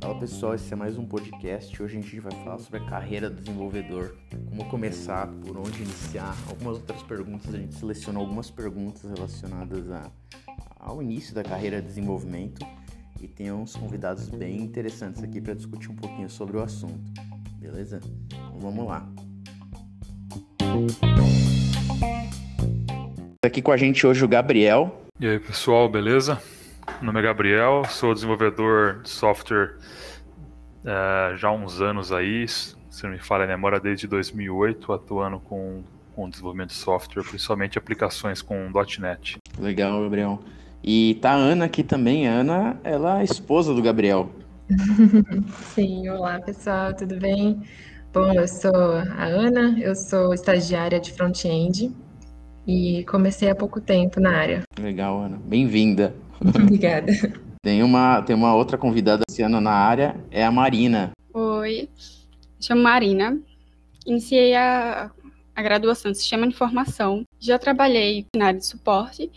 [0.00, 1.82] Fala pessoal, esse é mais um podcast.
[1.82, 4.14] Hoje a gente vai falar sobre a carreira do desenvolvedor,
[4.48, 7.52] como começar, por onde iniciar, algumas outras perguntas.
[7.52, 10.08] A gente selecionou algumas perguntas relacionadas a,
[10.78, 12.64] ao início da carreira de desenvolvimento
[13.20, 17.12] e tem uns convidados bem interessantes aqui para discutir um pouquinho sobre o assunto.
[17.58, 18.00] Beleza?
[18.26, 19.08] Então vamos lá.
[23.44, 25.09] Aqui com a gente hoje o Gabriel.
[25.20, 26.40] E aí pessoal, beleza?
[26.96, 29.76] Meu nome é Gabriel, sou desenvolvedor de software
[30.82, 35.38] é, já há uns anos aí, se não me falha a memória, desde 2008, atuando
[35.38, 35.82] com,
[36.14, 39.36] com desenvolvimento de software, principalmente aplicações com .NET.
[39.58, 40.40] Legal, Gabriel.
[40.82, 42.26] E tá a Ana aqui também.
[42.26, 44.30] A Ana, ela é a esposa do Gabriel.
[45.74, 47.60] Sim, olá pessoal, tudo bem?
[48.10, 51.94] Bom, eu sou a Ana, eu sou estagiária de front-end
[52.66, 54.62] e comecei há pouco tempo na área.
[54.78, 55.40] Legal, Ana.
[55.44, 56.14] Bem-vinda.
[56.40, 57.12] Obrigada.
[57.62, 61.10] Tem uma, tem uma outra convidada esse ano na área, é a Marina.
[61.34, 63.38] Oi, me chamo Marina.
[64.06, 65.10] Iniciei a,
[65.54, 67.24] a graduação em Sistema de Informação.
[67.38, 69.30] Já trabalhei na área de suporte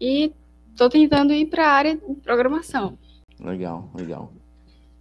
[0.00, 0.32] e
[0.70, 2.98] estou tentando ir para a área de programação.
[3.40, 4.32] Legal, legal.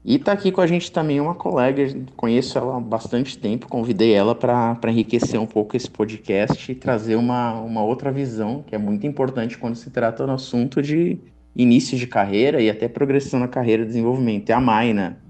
[0.10, 1.84] E tá aqui com a gente também uma colega,
[2.16, 7.18] conheço ela há bastante tempo, convidei ela para enriquecer um pouco esse podcast e trazer
[7.18, 11.20] uma, uma outra visão, que é muito importante quando se trata do assunto de
[11.54, 14.50] início de carreira e até progressão na carreira de desenvolvimento.
[14.50, 15.22] É a Maina.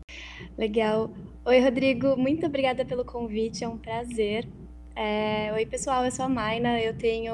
[0.55, 1.09] Legal.
[1.43, 4.47] Oi, Rodrigo, muito obrigada pelo convite, é um prazer.
[4.95, 5.51] É...
[5.53, 7.33] Oi, pessoal, eu sou a Maina, eu tenho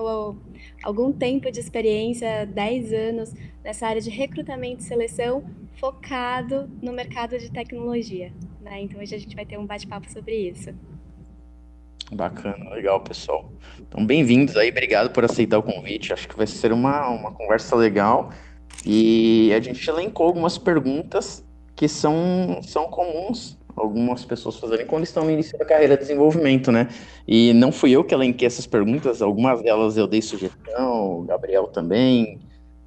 [0.81, 5.43] algum tempo de experiência, 10 anos, nessa área de recrutamento e seleção,
[5.83, 8.31] focado no mercado de tecnologia.
[8.61, 8.83] Né?
[8.83, 10.73] Então hoje a gente vai ter um bate-papo sobre isso.
[12.09, 13.51] Bacana, legal, pessoal.
[13.81, 16.13] Então, bem-vindos aí, obrigado por aceitar o convite.
[16.13, 18.31] Acho que vai ser uma, uma conversa legal.
[18.85, 21.45] E a gente elencou algumas perguntas
[21.75, 26.71] que são, são comuns algumas pessoas fazerem quando estão no início da carreira de desenvolvimento,
[26.71, 26.87] né?
[27.27, 31.67] E não fui eu que elenquei essas perguntas, algumas delas eu dei sugestão, o Gabriel
[31.67, 32.39] também,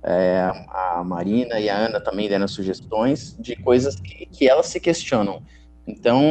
[0.07, 4.79] é, a Marina e a Ana também deram sugestões de coisas que, que elas se
[4.79, 5.43] questionam.
[5.85, 6.23] Então,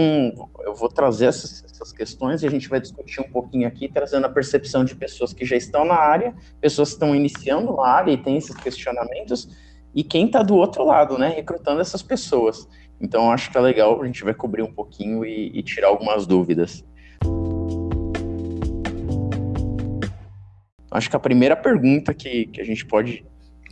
[0.63, 4.25] eu vou trazer essas, essas, questões e a gente vai discutir um pouquinho aqui, trazendo
[4.25, 8.11] a percepção de pessoas que já estão na área, pessoas que estão iniciando na área
[8.11, 9.49] e têm esses questionamentos,
[9.93, 12.67] e quem está do outro lado, né, recrutando essas pessoas.
[12.99, 16.25] Então, acho que é legal, a gente vai cobrir um pouquinho e, e tirar algumas
[16.25, 16.83] dúvidas.
[20.91, 23.25] Acho que a primeira pergunta que, que a gente pode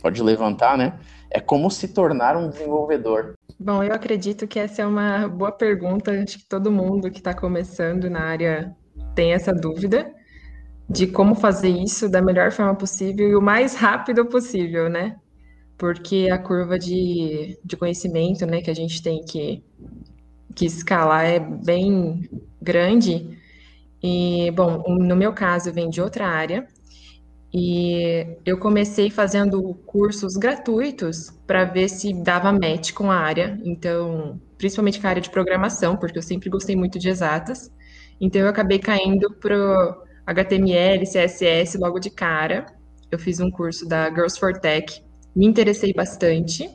[0.04, 0.98] pode levantar, né?
[1.30, 3.32] É como se tornar um desenvolvedor.
[3.58, 6.10] Bom, eu acredito que essa é uma boa pergunta.
[6.10, 8.76] Acho que todo mundo que está começando na área
[9.14, 10.12] tem essa dúvida
[10.90, 15.16] de como fazer isso da melhor forma possível e o mais rápido possível, né?
[15.78, 19.64] Porque a curva de, de conhecimento, né, que a gente tem que,
[20.54, 22.28] que escalar é bem
[22.60, 23.38] grande.
[24.02, 26.68] E, bom, no meu caso, vem de outra área,
[27.56, 33.56] e eu comecei fazendo cursos gratuitos para ver se dava match com a área.
[33.64, 37.70] Então, principalmente com a área de programação, porque eu sempre gostei muito de exatas.
[38.20, 42.66] Então, eu acabei caindo pro HTML, CSS logo de cara.
[43.08, 45.00] Eu fiz um curso da Girls for Tech,
[45.34, 46.68] me interessei bastante.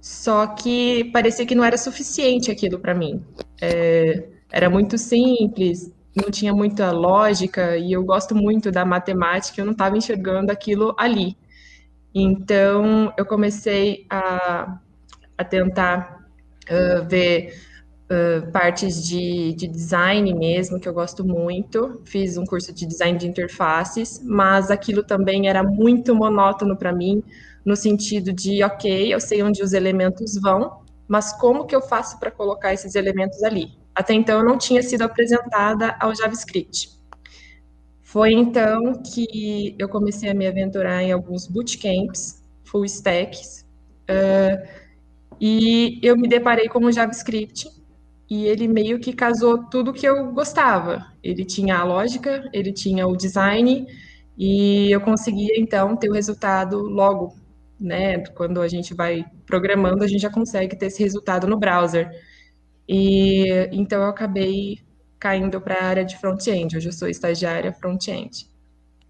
[0.00, 3.22] Só que parecia que não era suficiente aquilo para mim.
[3.60, 9.64] É, era muito simples, não tinha muita lógica e eu gosto muito da matemática, eu
[9.64, 11.36] não estava enxergando aquilo ali.
[12.14, 14.78] Então, eu comecei a,
[15.38, 16.26] a tentar
[16.68, 17.54] uh, ver
[18.10, 22.02] uh, partes de, de design mesmo, que eu gosto muito.
[22.04, 27.22] Fiz um curso de design de interfaces, mas aquilo também era muito monótono para mim,
[27.64, 32.18] no sentido de, ok, eu sei onde os elementos vão, mas como que eu faço
[32.18, 33.79] para colocar esses elementos ali?
[33.94, 36.90] Até então não tinha sido apresentada ao JavaScript.
[38.02, 43.64] Foi então que eu comecei a me aventurar em alguns bootcamps, full stacks,
[44.10, 44.68] uh,
[45.40, 47.70] e eu me deparei com o JavaScript,
[48.28, 51.06] e ele meio que casou tudo que eu gostava.
[51.22, 53.86] Ele tinha a lógica, ele tinha o design,
[54.36, 57.36] e eu conseguia então ter o resultado logo,
[57.78, 58.18] né?
[58.34, 62.10] Quando a gente vai programando, a gente já consegue ter esse resultado no browser.
[62.92, 64.80] E então eu acabei
[65.16, 66.76] caindo para a área de front-end.
[66.76, 68.50] Hoje eu sou estagiária front-end.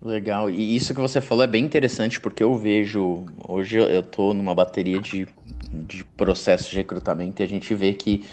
[0.02, 0.50] Legal.
[0.50, 4.54] E isso que você falou é bem interessante porque eu vejo hoje eu estou numa
[4.54, 5.26] bateria de,
[5.72, 8.26] de processos de recrutamento e a gente vê que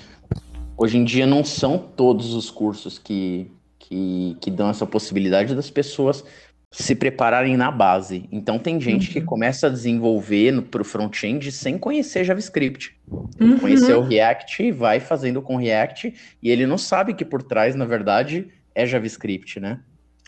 [0.75, 3.49] hoje em dia não são todos os cursos que,
[3.79, 6.25] que, que dão essa possibilidade das pessoas
[6.71, 8.27] se prepararem na base.
[8.31, 9.13] Então tem gente uhum.
[9.13, 12.95] que começa a desenvolver para o front-end sem conhecer JavaScript.
[13.39, 13.57] Uhum.
[13.57, 17.75] Conhecer o React e vai fazendo com React e ele não sabe que por trás,
[17.75, 19.79] na verdade, é JavaScript, né?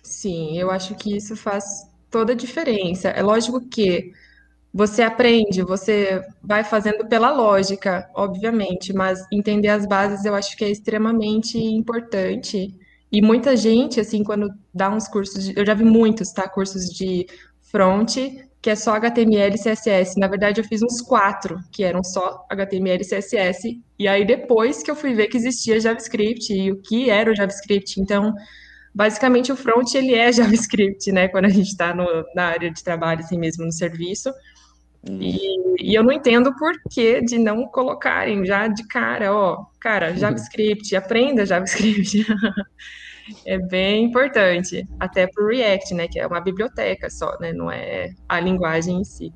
[0.02, 3.10] Sim, eu acho que isso faz toda a diferença.
[3.10, 4.14] É lógico que
[4.74, 10.64] você aprende, você vai fazendo pela lógica, obviamente, mas entender as bases eu acho que
[10.64, 12.74] é extremamente importante
[13.12, 16.48] e muita gente, assim, quando dá uns cursos, de, eu já vi muitos, tá?
[16.48, 17.26] Cursos de
[17.72, 18.18] front,
[18.62, 20.20] que é só HTML e CSS.
[20.20, 23.82] Na verdade, eu fiz uns quatro, que eram só HTML e CSS.
[23.98, 27.36] E aí, depois que eu fui ver que existia JavaScript e o que era o
[27.36, 28.00] JavaScript.
[28.00, 28.34] Então,
[28.94, 31.28] basicamente, o front, ele é JavaScript, né?
[31.30, 31.96] Quando a gente está
[32.36, 34.32] na área de trabalho, assim mesmo, no serviço.
[35.08, 40.14] E, e, eu não entendo o porquê de não colocarem já de cara, ó, cara,
[40.16, 42.26] JavaScript, aprenda JavaScript.
[43.46, 47.72] é bem importante, até para o React, né, que é uma biblioteca só, né, não
[47.72, 49.32] é a linguagem em si.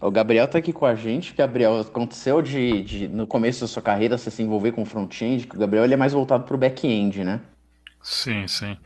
[0.00, 1.32] O Gabriel tá aqui com a gente.
[1.32, 5.54] Gabriel, aconteceu de, de no começo da sua carreira você se envolver com front-end, que
[5.54, 7.40] o Gabriel ele é mais voltado para o back-end, né?
[8.02, 8.76] Sim, sim.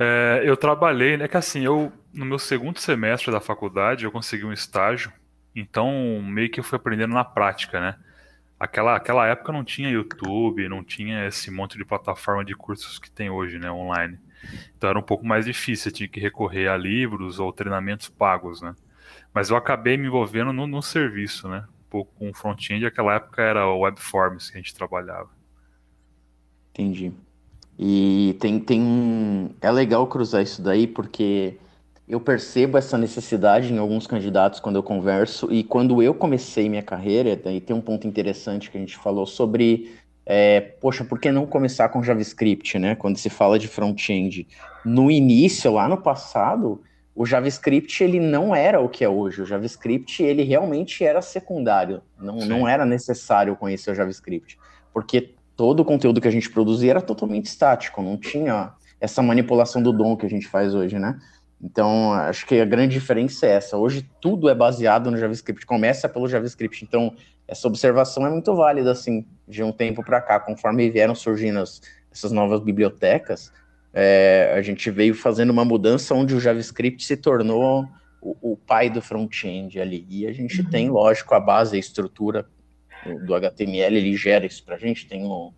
[0.00, 4.44] É, eu trabalhei, né, que assim, eu no meu segundo semestre da faculdade eu consegui
[4.44, 5.12] um estágio
[5.58, 7.96] então, meio que eu fui aprendendo na prática, né?
[8.58, 13.10] Aquela, aquela época não tinha YouTube, não tinha esse monte de plataforma de cursos que
[13.10, 14.18] tem hoje, né, online.
[14.76, 18.60] Então era um pouco mais difícil, eu tinha que recorrer a livros ou treinamentos pagos,
[18.60, 18.74] né?
[19.32, 21.64] Mas eu acabei me envolvendo no, no serviço, né?
[21.86, 25.30] Um pouco com front-end, naquela época era o Webforms que a gente trabalhava.
[26.70, 27.12] Entendi.
[27.78, 29.54] E tem, tem.
[29.60, 31.56] É legal cruzar isso daí, porque
[32.08, 36.82] eu percebo essa necessidade em alguns candidatos quando eu converso, e quando eu comecei minha
[36.82, 39.92] carreira, daí tem um ponto interessante que a gente falou sobre,
[40.24, 42.94] é, poxa, por que não começar com JavaScript, né?
[42.94, 44.48] Quando se fala de front-end.
[44.84, 46.80] No início, lá no passado,
[47.14, 49.42] o JavaScript ele não era o que é hoje.
[49.42, 52.00] O JavaScript ele realmente era secundário.
[52.18, 54.58] Não, não era necessário conhecer o JavaScript,
[54.94, 59.82] porque todo o conteúdo que a gente produzia era totalmente estático, não tinha essa manipulação
[59.82, 61.18] do DOM que a gente faz hoje, né?
[61.60, 63.76] Então, acho que a grande diferença é essa.
[63.76, 66.84] Hoje tudo é baseado no JavaScript, começa pelo JavaScript.
[66.84, 67.14] Então,
[67.48, 71.80] essa observação é muito válida, assim, de um tempo para cá, conforme vieram surgindo as,
[72.12, 73.52] essas novas bibliotecas,
[73.92, 77.88] é, a gente veio fazendo uma mudança onde o JavaScript se tornou
[78.20, 80.06] o, o pai do front-end ali.
[80.08, 80.70] E a gente uhum.
[80.70, 82.46] tem, lógico, a base, a estrutura
[83.24, 85.52] do HTML, ele gera isso para a gente, tem o,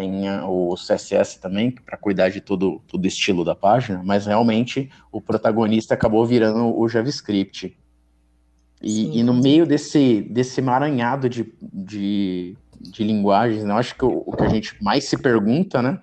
[0.00, 4.90] tem o CSS também para cuidar de todo, todo o estilo da página, mas realmente
[5.12, 7.76] o protagonista acabou virando o JavaScript.
[8.82, 14.04] E, e no meio desse, desse maranhado de, de, de linguagens, né, eu acho que
[14.04, 16.00] o, o, que a gente mais se pergunta, né,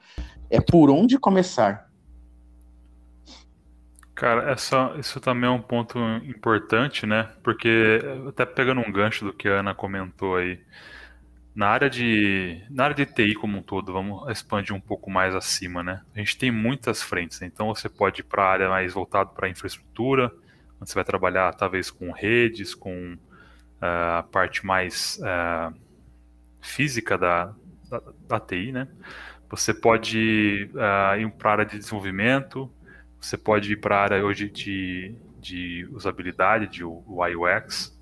[0.50, 1.88] é por onde começar.
[4.14, 7.30] Cara, essa, isso também é um ponto importante, né?
[7.44, 10.60] Porque, até pegando um gancho do que a Ana comentou aí,
[11.58, 15.34] na área de, na área de TI como um todo, vamos expandir um pouco mais
[15.34, 16.04] acima, né?
[16.16, 17.48] A gente tem muitas frentes, né?
[17.48, 20.32] então você pode ir para a área mais voltada para infraestrutura,
[20.80, 25.76] onde você vai trabalhar talvez com redes, com uh, a parte mais uh,
[26.62, 27.56] física da,
[27.90, 28.88] da, da, TI, né?
[29.50, 32.72] Você pode uh, ir para a área de desenvolvimento,
[33.20, 37.97] você pode ir para a área hoje de, de usabilidade, de UI UX,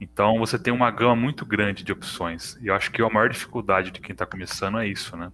[0.00, 2.56] então você tem uma gama muito grande de opções.
[2.62, 5.30] E eu acho que a maior dificuldade de quem está começando é isso, né?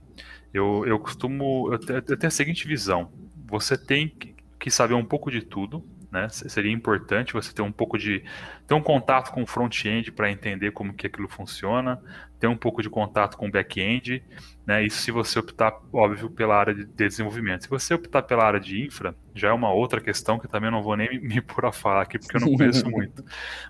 [0.52, 1.72] Eu, eu costumo.
[1.72, 3.12] Eu tenho a seguinte visão:
[3.46, 4.12] você tem
[4.58, 6.28] que saber um pouco de tudo, né?
[6.28, 8.24] Seria importante você ter um pouco de
[8.66, 12.00] ter um contato com o front-end para entender como que aquilo funciona,
[12.38, 14.22] ter um pouco de contato com o back-end,
[14.66, 14.84] né?
[14.84, 17.64] Isso se você optar, óbvio, pela área de desenvolvimento.
[17.64, 20.82] Se você optar pela área de infra, já é uma outra questão que também não
[20.82, 23.24] vou nem me pôr a falar aqui porque eu não conheço muito.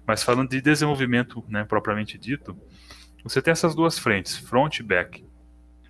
[0.06, 2.56] Mas falando de desenvolvimento, né, propriamente dito,
[3.22, 5.24] você tem essas duas frentes, front e back.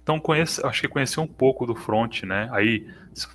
[0.02, 2.48] Então, conhece, acho que conhecer um pouco do front, né?
[2.52, 2.86] Aí,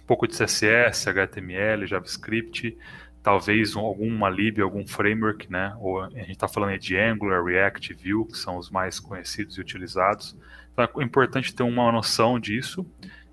[0.01, 2.77] um pouco de CSS, HTML, JavaScript,
[3.23, 5.73] talvez alguma lib, algum framework, né?
[5.79, 9.61] Ou a gente está falando de Angular, React, Vue, que são os mais conhecidos e
[9.61, 10.35] utilizados.
[10.73, 12.85] Então é importante ter uma noção disso.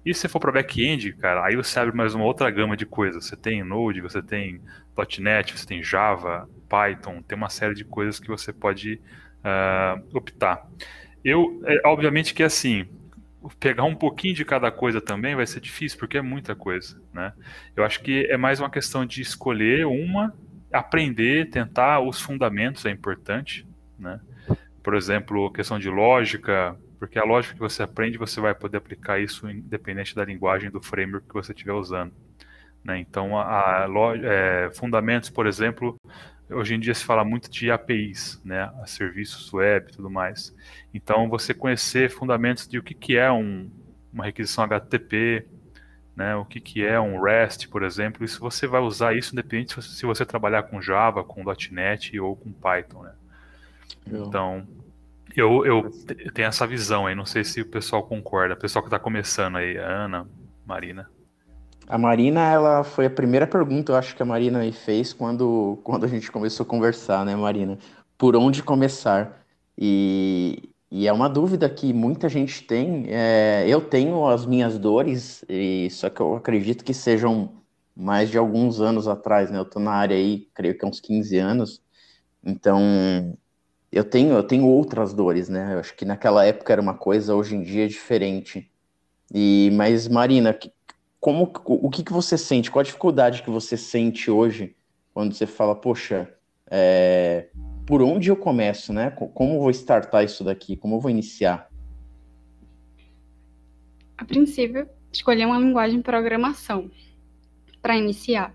[0.04, 3.26] E se for para back-end, cara, aí você abre mais uma outra gama de coisas.
[3.26, 4.60] Você tem Node, você tem
[5.18, 9.00] .NET, você tem Java, Python, tem uma série de coisas que você pode
[9.44, 10.66] uh, optar.
[11.24, 12.86] Eu, é, obviamente que assim,
[13.60, 17.32] pegar um pouquinho de cada coisa também vai ser difícil, porque é muita coisa, né?
[17.76, 20.34] Eu acho que é mais uma questão de escolher uma,
[20.72, 23.66] aprender, tentar os fundamentos é importante,
[23.98, 24.20] né?
[24.82, 29.20] Por exemplo, questão de lógica, porque a lógica que você aprende, você vai poder aplicar
[29.20, 32.12] isso independente da linguagem do framework que você estiver usando.
[32.82, 32.98] Né?
[32.98, 33.88] Então, a, a
[34.22, 35.96] é, fundamentos, por exemplo,
[36.50, 40.54] hoje em dia se fala muito de APIs, né, serviços web e tudo mais.
[40.92, 43.70] Então, você conhecer fundamentos de o que, que é um,
[44.12, 45.46] uma requisição HTTP,
[46.16, 49.80] né, o que, que é um REST, por exemplo, isso você vai usar isso independente
[49.82, 53.12] se você trabalhar com Java, com .NET ou com Python, né?
[54.06, 54.66] Então,
[55.36, 55.90] eu, eu
[56.32, 59.56] tenho essa visão aí, não sei se o pessoal concorda, o pessoal que está começando
[59.56, 60.26] aí, Ana,
[60.66, 61.08] Marina.
[61.88, 65.78] A Marina, ela foi a primeira pergunta, eu acho que a Marina me fez quando,
[65.82, 67.78] quando a gente começou a conversar, né, Marina?
[68.18, 69.42] Por onde começar?
[69.76, 73.06] E, e é uma dúvida que muita gente tem.
[73.08, 77.54] É, eu tenho as minhas dores, e só que eu acredito que sejam
[77.96, 79.58] mais de alguns anos atrás, né?
[79.58, 81.82] Eu tô na área aí, creio que há uns 15 anos.
[82.44, 83.36] Então,
[83.92, 85.74] eu tenho, eu tenho outras dores, né?
[85.74, 88.70] Eu acho que naquela época era uma coisa, hoje em dia é diferente.
[89.34, 90.52] E, mas, Marina,
[91.20, 92.70] como, o que, que você sente?
[92.70, 94.76] Qual a dificuldade que você sente hoje
[95.12, 96.32] quando você fala, poxa,
[96.70, 97.48] é,
[97.86, 99.10] por onde eu começo, né?
[99.10, 100.76] Como vou startar isso daqui?
[100.76, 101.68] Como vou iniciar?
[104.16, 106.90] A princípio, escolher uma linguagem de programação
[107.80, 108.54] para iniciar.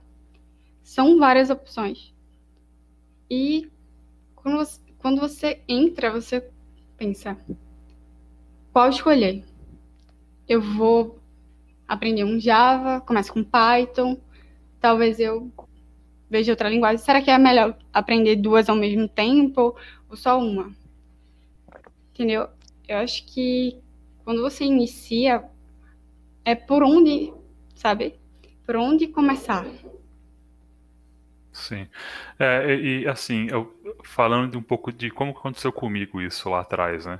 [0.84, 2.13] São várias opções.
[3.29, 3.70] E
[4.36, 6.48] quando você, quando você entra, você
[6.98, 7.38] pensa:
[8.72, 9.43] qual escolher?
[10.48, 11.22] Eu vou
[11.93, 14.17] aprender um Java, começo com Python,
[14.79, 15.51] talvez eu
[16.29, 16.97] veja outra linguagem.
[16.97, 19.75] Será que é melhor aprender duas ao mesmo tempo
[20.09, 20.73] ou só uma?
[22.12, 22.47] Entendeu?
[22.88, 23.77] Eu acho que
[24.23, 25.43] quando você inicia,
[26.43, 27.33] é por onde,
[27.75, 28.15] sabe?
[28.65, 29.65] Por onde começar.
[31.51, 31.88] Sim.
[32.39, 33.71] É, e assim, eu,
[34.03, 37.19] falando um pouco de como aconteceu comigo isso lá atrás, né?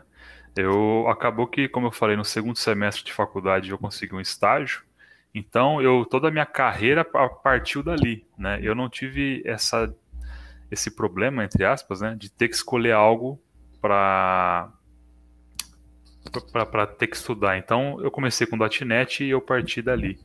[0.56, 4.84] Eu acabou que, como eu falei, no segundo semestre de faculdade eu consegui um estágio.
[5.34, 8.60] Então, eu toda a minha carreira partiu dali, né?
[8.62, 9.94] Eu não tive essa
[10.70, 13.40] esse problema entre aspas, né, de ter que escolher algo
[13.82, 14.72] para
[16.52, 17.58] para ter que estudar.
[17.58, 20.20] Então, eu comecei com .NET e eu parti dali.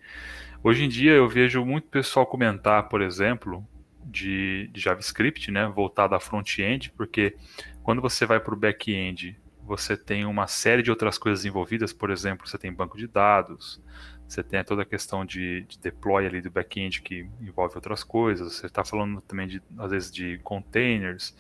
[0.62, 3.66] Hoje em dia eu vejo muito pessoal comentar, por exemplo,
[4.04, 7.36] de, de JavaScript, né, voltado à front-end, porque
[7.82, 9.36] quando você vai para o back-end
[9.68, 13.80] você tem uma série de outras coisas envolvidas, por exemplo, você tem banco de dados,
[14.26, 18.54] você tem toda a questão de, de deploy ali do back-end que envolve outras coisas,
[18.54, 21.36] você está falando também, de, às vezes, de containers,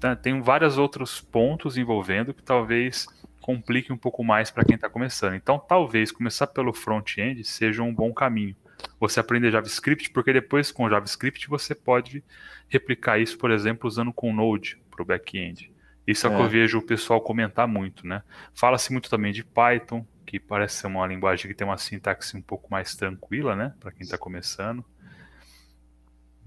[0.00, 3.06] tá, tem vários outros pontos envolvendo que talvez
[3.40, 5.34] complique um pouco mais para quem está começando.
[5.34, 8.56] Então, talvez começar pelo front-end seja um bom caminho.
[8.98, 12.24] Você aprender JavaScript, porque depois com JavaScript você pode
[12.68, 15.69] replicar isso, por exemplo, usando com Node para o back-end.
[16.10, 16.48] Isso é, é o que eu é.
[16.48, 18.22] vejo o pessoal comentar muito, né?
[18.54, 22.42] Fala-se muito também de Python, que parece ser uma linguagem que tem uma sintaxe um
[22.42, 23.74] pouco mais tranquila, né?
[23.80, 24.84] Para quem está começando.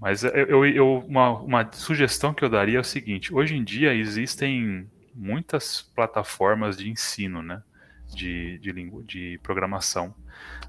[0.00, 3.94] Mas eu, eu, uma, uma sugestão que eu daria é o seguinte: hoje em dia
[3.94, 7.62] existem muitas plataformas de ensino, né?
[8.14, 10.14] De, de, língua, de programação.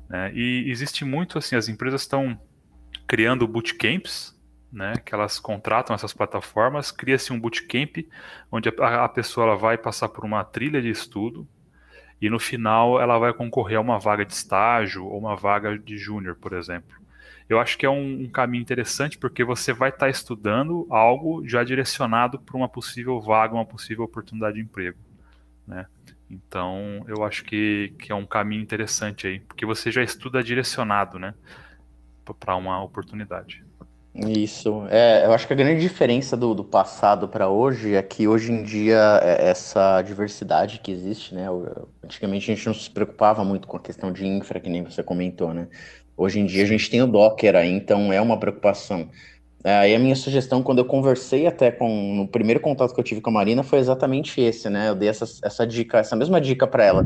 [0.09, 0.31] Né?
[0.33, 2.39] E existe muito assim, as empresas estão
[3.07, 4.34] criando bootcamps
[4.75, 8.05] né, que elas contratam essas plataformas, cria-se um bootcamp
[8.51, 11.47] onde a, a pessoa ela vai passar por uma trilha de estudo
[12.21, 15.97] e no final ela vai concorrer a uma vaga de estágio ou uma vaga de
[15.97, 16.93] júnior, por exemplo.
[17.47, 21.63] Eu acho que é um, um, caminho interessante porque você vai estar estudando algo já
[21.63, 24.97] direcionado para uma possível vaga, uma possível oportunidade de emprego,
[25.65, 25.85] né?
[26.29, 31.19] Então, eu acho que, que é um caminho interessante aí, porque você já estuda direcionado,
[31.19, 31.35] né,
[32.39, 33.64] para uma oportunidade.
[34.15, 34.85] Isso.
[34.89, 38.49] É, eu acho que a grande diferença do, do passado para hoje é que hoje
[38.49, 41.47] em dia é, essa diversidade que existe, né?
[42.01, 45.03] Antigamente a gente não se preocupava muito com a questão de infra, que nem você
[45.03, 45.67] comentou, né?
[46.15, 49.09] Hoje em dia a gente tem o Docker aí, então é uma preocupação.
[49.65, 53.03] É, aí a minha sugestão, quando eu conversei até com no primeiro contato que eu
[53.03, 54.87] tive com a Marina, foi exatamente esse, né?
[54.89, 57.05] Eu dei essa, essa dica, essa mesma dica para ela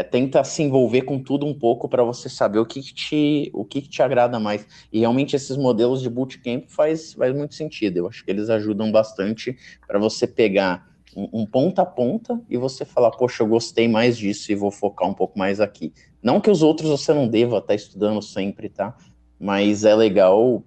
[0.00, 3.50] é, tenta se envolver com tudo um pouco para você saber o que, que te
[3.52, 4.66] o que, que, te agrada mais.
[4.90, 7.98] E realmente esses modelos de bootcamp faz, faz muito sentido.
[7.98, 12.56] Eu acho que eles ajudam bastante para você pegar um, um, ponta a ponta e
[12.56, 15.92] você falar, poxa, eu gostei mais disso e vou focar um pouco mais aqui.
[16.22, 18.96] Não que os outros você não deva estar tá estudando sempre, tá?
[19.38, 20.62] Mas é legal,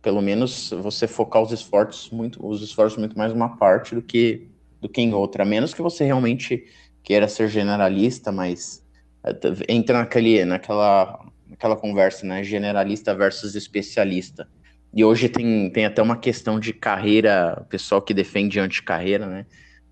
[0.00, 4.48] pelo menos, você focar os esforços muito, os esforços muito mais uma parte do que
[4.80, 6.64] do que em outra, a menos que você realmente
[7.02, 8.84] queira ser generalista, mas
[9.24, 9.36] eh,
[9.68, 12.42] entra naquele, naquela, naquela conversa, né?
[12.42, 14.48] Generalista versus especialista.
[14.92, 19.46] E hoje tem, tem até uma questão de carreira, pessoal que defende anticarreira, né?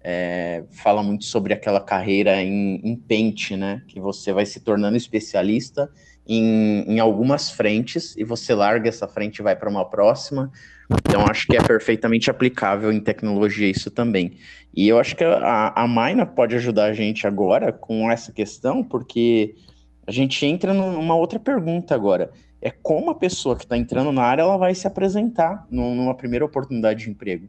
[0.09, 3.83] É, fala muito sobre aquela carreira em, em pente, né?
[3.89, 5.91] Que você vai se tornando especialista
[6.27, 10.51] em, em algumas frentes e você larga essa frente e vai para uma próxima.
[10.91, 14.39] Então, acho que é perfeitamente aplicável em tecnologia isso também.
[14.75, 18.85] E eu acho que a, a Maina pode ajudar a gente agora com essa questão,
[18.85, 19.55] porque
[20.07, 22.31] a gente entra numa outra pergunta agora.
[22.61, 26.45] É como a pessoa que está entrando na área ela vai se apresentar numa primeira
[26.45, 27.49] oportunidade de emprego.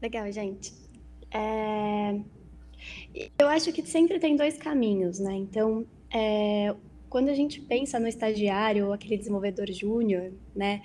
[0.00, 0.72] Legal, gente.
[1.30, 2.20] É...
[3.38, 5.34] Eu acho que sempre tem dois caminhos, né?
[5.34, 6.74] Então, é...
[7.08, 10.82] quando a gente pensa no estagiário ou aquele desenvolvedor júnior, né?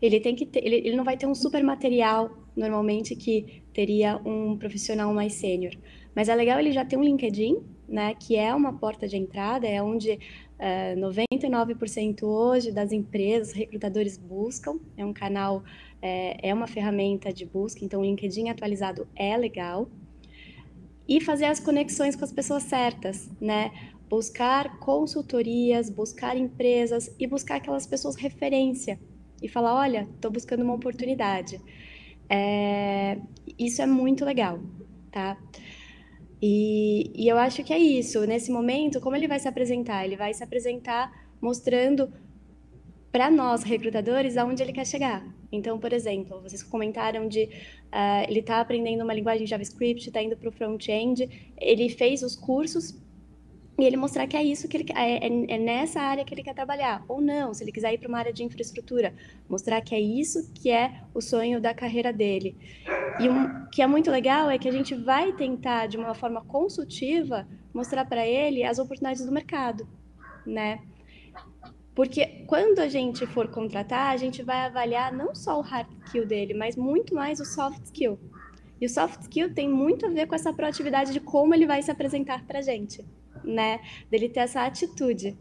[0.00, 4.16] Ele tem que ter, ele, ele não vai ter um super material normalmente que teria
[4.24, 5.72] um profissional mais sênior.
[6.14, 8.14] Mas é legal ele já ter um LinkedIn, né?
[8.14, 10.18] Que é uma porta de entrada, é onde
[10.58, 15.62] é, 99% hoje das empresas, recrutadores buscam, é um canal,
[16.02, 19.88] é, é uma ferramenta de busca, então o LinkedIn atualizado é legal
[21.08, 23.72] e fazer as conexões com as pessoas certas, né?
[24.08, 28.98] Buscar consultorias, buscar empresas e buscar aquelas pessoas referência
[29.42, 31.60] e falar, olha, estou buscando uma oportunidade.
[32.28, 33.18] É,
[33.58, 34.60] isso é muito legal,
[35.10, 35.38] tá?
[36.40, 38.26] E, e eu acho que é isso.
[38.26, 40.04] Nesse momento, como ele vai se apresentar?
[40.04, 41.10] Ele vai se apresentar
[41.40, 42.12] mostrando
[43.10, 45.26] para nós, recrutadores, aonde ele quer chegar.
[45.50, 47.48] Então, por exemplo, vocês comentaram de
[47.92, 52.36] uh, ele está aprendendo uma linguagem JavaScript, está indo para o front-end, ele fez os
[52.36, 52.96] cursos
[53.78, 56.42] e ele mostrar que é isso que ele é, é, é, nessa área que ele
[56.42, 57.04] quer trabalhar.
[57.06, 59.14] Ou não se ele quiser ir para uma área de infraestrutura.
[59.48, 62.56] Mostrar que é isso que é o sonho da carreira dele.
[63.20, 66.44] E o que é muito legal é que a gente vai tentar de uma forma
[66.44, 69.86] consultiva mostrar para ele as oportunidades do mercado
[70.48, 70.80] né
[71.98, 76.24] porque quando a gente for contratar, a gente vai avaliar não só o hard skill
[76.24, 78.16] dele, mas muito mais o soft skill.
[78.80, 81.82] E o soft skill tem muito a ver com essa proatividade de como ele vai
[81.82, 83.04] se apresentar para a gente,
[83.42, 83.80] né?
[84.08, 85.36] Dele ter essa atitude.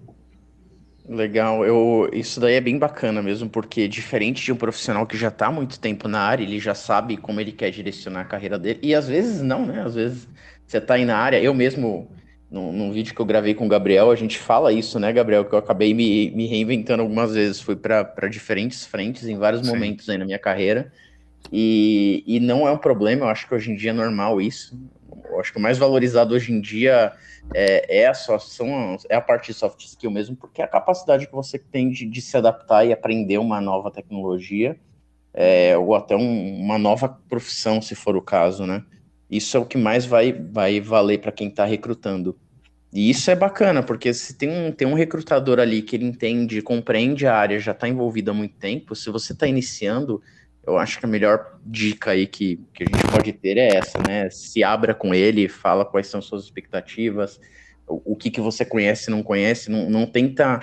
[1.07, 5.27] Legal, eu, isso daí é bem bacana mesmo, porque diferente de um profissional que já
[5.27, 8.57] está há muito tempo na área, ele já sabe como ele quer direcionar a carreira
[8.57, 9.83] dele, e às vezes não, né?
[9.83, 10.27] Às vezes
[10.65, 12.09] você está aí na área, eu mesmo
[12.49, 15.45] num, num, vídeo que eu gravei com o Gabriel, a gente fala isso, né, Gabriel?
[15.45, 17.61] Que eu acabei me, me reinventando algumas vezes.
[17.61, 19.73] Fui para diferentes frentes em vários Sim.
[19.73, 20.91] momentos aí na minha carreira.
[21.51, 24.79] E, e não é um problema, eu acho que hoje em dia é normal isso.
[25.29, 27.13] Eu acho que o mais valorizado hoje em dia
[27.53, 30.67] é, é, a, só, são, é a parte de soft skill mesmo, porque é a
[30.67, 34.77] capacidade que você tem de, de se adaptar e aprender uma nova tecnologia,
[35.33, 38.83] é, ou até um, uma nova profissão, se for o caso, né?
[39.29, 42.37] Isso é o que mais vai, vai valer para quem está recrutando.
[42.93, 46.61] E isso é bacana, porque se tem um, tem um recrutador ali que ele entende,
[46.61, 50.21] compreende a área, já está envolvido há muito tempo, se você está iniciando,
[50.65, 53.99] eu acho que a melhor dica aí que, que a gente pode ter é essa,
[54.07, 54.29] né?
[54.29, 57.39] Se abra com ele, fala quais são suas expectativas,
[57.85, 60.61] o, o que, que você conhece e não conhece, não, não tenta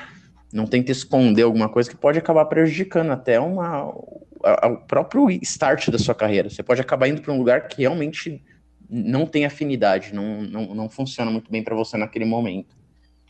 [0.53, 5.99] não tenta esconder alguma coisa que pode acabar prejudicando até uma, o próprio start da
[5.99, 6.49] sua carreira.
[6.49, 8.41] Você pode acabar indo para um lugar que realmente
[8.89, 12.77] não tem afinidade, não, não, não funciona muito bem para você naquele momento.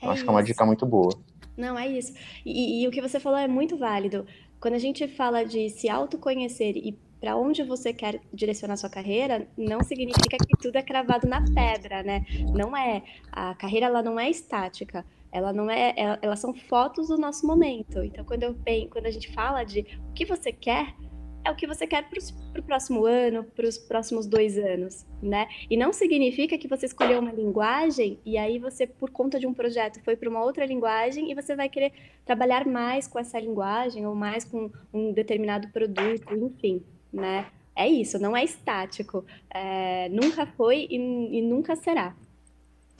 [0.00, 1.18] É acho que é uma dica muito boa.
[1.56, 2.12] Não, é isso.
[2.44, 4.26] E, e, o que você falou é muito válido.
[4.60, 9.48] Quando a gente fala de se autoconhecer e para onde você quer direcionar sua carreira,
[9.56, 12.24] não significa que tudo é cravado na pedra, né?
[12.52, 13.02] Não é.
[13.32, 15.04] A carreira ela não é estática.
[15.32, 18.02] Ela não é, ela, elas são fotos do nosso momento.
[18.02, 18.56] Então, quando eu
[18.90, 20.94] quando a gente fala de o que você quer,
[21.44, 25.46] é o que você quer para o próximo ano, para os próximos dois anos, né?
[25.70, 29.52] E não significa que você escolheu uma linguagem e aí você, por conta de um
[29.52, 31.92] projeto, foi para uma outra linguagem e você vai querer
[32.24, 37.46] trabalhar mais com essa linguagem ou mais com um determinado produto, enfim, né?
[37.76, 39.24] É isso, não é estático.
[39.52, 42.14] É, nunca foi e, e, nunca será.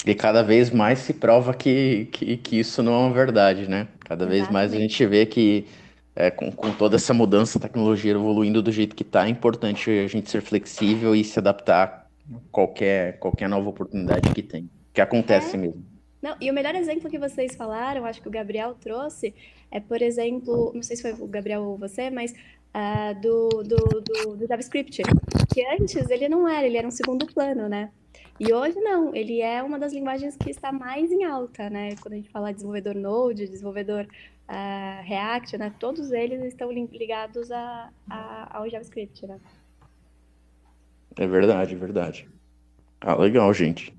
[0.04, 3.88] E cada vez mais se prova que, que, que isso não é uma verdade, né?
[4.00, 4.42] Cada Exatamente.
[4.42, 5.64] vez mais a gente vê que
[6.16, 9.90] é, com, com, toda essa mudança, a tecnologia evoluindo do jeito que está, é importante
[9.90, 15.00] a gente ser flexível e se adaptar a qualquer, qualquer nova oportunidade que tem, que
[15.00, 15.59] acontece é.
[15.59, 15.85] mesmo.
[16.22, 19.35] Não, e o melhor exemplo que vocês falaram, acho que o Gabriel trouxe,
[19.70, 23.77] é, por exemplo, não sei se foi o Gabriel ou você, mas uh, do, do,
[24.00, 25.03] do, do JavaScript,
[25.53, 27.90] que antes ele não era, ele era um segundo plano, né?
[28.40, 31.94] E hoje não, ele é uma das linguagens que está mais em alta, né?
[32.00, 34.09] Quando a gente fala de desenvolvedor Node, desenvolvedor
[35.04, 35.72] React, né?
[35.78, 39.38] Todos eles estão ligados a, a, ao JavaScript, né?
[41.16, 42.28] É verdade, é verdade.
[43.00, 43.94] Ah, legal, gente.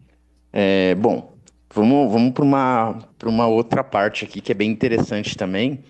[0.52, 1.34] É, bom,
[1.74, 5.84] vamos, vamos para uma, uma outra parte aqui que é bem interessante também,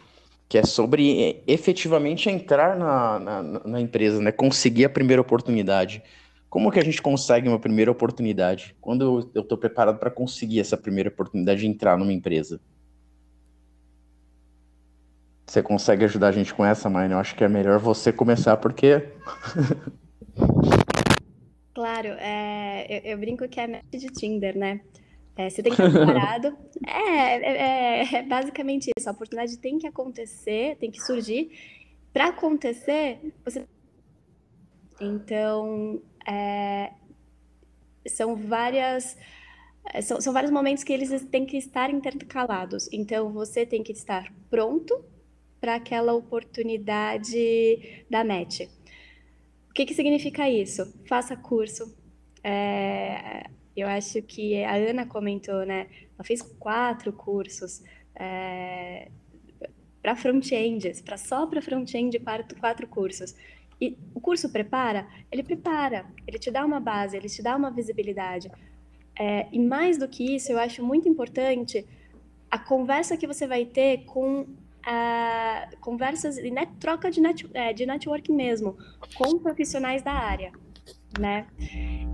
[0.48, 4.32] que é sobre é, efetivamente entrar na, na, na, empresa, né?
[4.32, 6.04] Conseguir a primeira oportunidade.
[6.50, 8.76] Como que a gente consegue uma primeira oportunidade?
[8.80, 12.60] Quando eu estou preparado para conseguir essa primeira oportunidade de entrar numa empresa?
[15.46, 17.14] Você consegue ajudar a gente com essa, Maine?
[17.14, 19.08] Eu acho que é melhor você começar, porque.
[21.74, 24.82] claro, é, eu, eu, brinco que é match de Tinder, né?
[25.36, 26.58] É, você tem que estar preparado.
[26.88, 29.10] É, é, é, é, basicamente isso.
[29.10, 31.52] A oportunidade tem que acontecer, tem que surgir.
[32.14, 33.66] Para acontecer, você.
[35.00, 36.92] Então, é,
[38.08, 39.18] são várias.
[39.94, 42.88] É, são, são vários momentos que eles têm que estar intercalados.
[42.92, 45.04] Então, você tem que estar pronto
[45.60, 48.70] para aquela oportunidade da MET.
[49.70, 50.94] O que, que significa isso?
[51.08, 51.96] Faça curso.
[52.44, 55.88] É, eu acho que a Ana comentou, né?
[56.18, 57.84] Ela fez quatro cursos
[58.16, 59.10] é,
[60.02, 63.36] para front-end, só para front-end, quatro, quatro cursos.
[63.82, 65.08] E o curso prepara?
[65.32, 68.50] Ele prepara, ele te dá uma base, ele te dá uma visibilidade.
[69.18, 71.86] É, e mais do que isso, eu acho muito importante
[72.50, 74.48] a conversa que você vai ter com
[74.86, 77.86] uh, conversas e net, troca de, net, é, de
[78.32, 78.78] mesmo,
[79.16, 80.52] com profissionais da área,
[81.20, 81.48] né?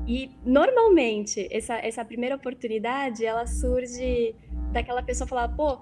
[0.08, 4.36] E normalmente essa, essa primeira oportunidade ela surge
[4.72, 5.80] daquela pessoa falar, pô,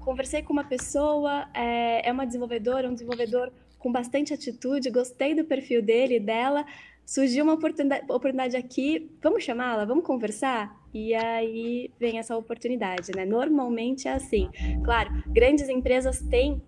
[0.00, 3.52] conversei com uma pessoa, é, é uma desenvolvedora, um desenvolvedor
[3.82, 6.64] com bastante atitude, gostei do perfil dele, dela,
[7.04, 10.80] surgiu uma oportunidade, oportunidade aqui, vamos chamá-la, vamos conversar?
[10.94, 13.24] E aí vem essa oportunidade, né?
[13.24, 14.48] Normalmente é assim.
[14.84, 16.62] Claro, grandes empresas têm,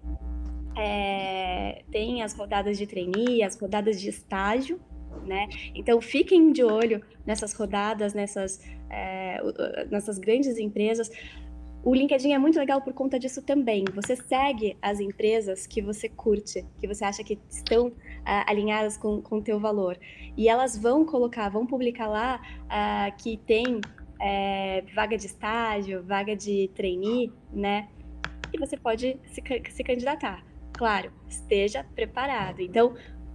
[0.76, 4.80] é, têm as rodadas de trainee, as rodadas de estágio,
[5.24, 5.46] né?
[5.72, 9.40] Então fiquem de olho nessas rodadas, nessas, é,
[9.88, 11.10] nessas grandes empresas.
[11.84, 13.84] O LinkedIn é muito legal por conta disso também.
[13.94, 17.92] Você segue as empresas que você curte, que você acha que estão uh,
[18.46, 19.98] alinhadas com o teu valor.
[20.34, 23.82] E elas vão colocar, vão publicar lá uh, que tem
[24.18, 27.86] é, vaga de estágio, vaga de trainee, né?
[28.50, 30.42] E você pode se, se candidatar.
[30.72, 32.60] Claro, esteja preparado.
[32.60, 32.94] Então,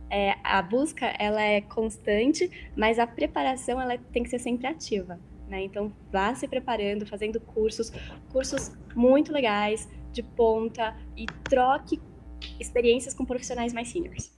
[0.09, 5.19] é, a busca ela é constante, mas a preparação ela tem que ser sempre ativa.
[5.49, 5.63] Né?
[5.63, 7.91] Então, vá se preparando, fazendo cursos,
[8.31, 11.99] cursos muito legais, de ponta, e troque
[12.59, 14.31] experiências com profissionais mais seniors.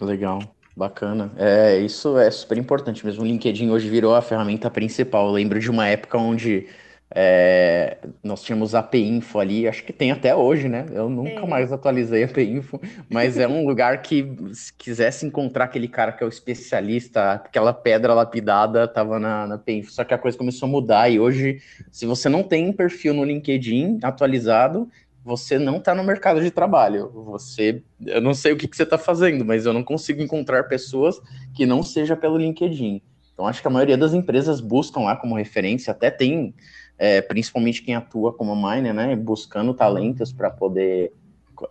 [0.00, 0.40] Legal,
[0.76, 1.32] bacana.
[1.36, 3.22] É, isso é super importante mesmo.
[3.22, 5.26] O LinkedIn hoje virou a ferramenta principal.
[5.26, 6.68] Eu lembro de uma época onde
[7.14, 10.86] é, nós tínhamos a P-Info ali, acho que tem até hoje, né?
[10.92, 11.46] Eu nunca é.
[11.46, 16.22] mais atualizei a P-Info, mas é um lugar que, se quisesse encontrar aquele cara que
[16.22, 19.92] é o especialista, aquela pedra lapidada, tava na, na P-Info.
[19.92, 21.60] Só que a coisa começou a mudar e hoje,
[21.92, 24.88] se você não tem perfil no LinkedIn atualizado,
[25.24, 27.10] você não está no mercado de trabalho.
[27.26, 30.64] Você, eu não sei o que, que você está fazendo, mas eu não consigo encontrar
[30.64, 31.20] pessoas
[31.54, 33.00] que não seja pelo LinkedIn.
[33.32, 36.54] Então, acho que a maioria das empresas buscam lá como referência, até tem
[36.98, 41.12] é, principalmente quem atua como miner, né, buscando talentos para poder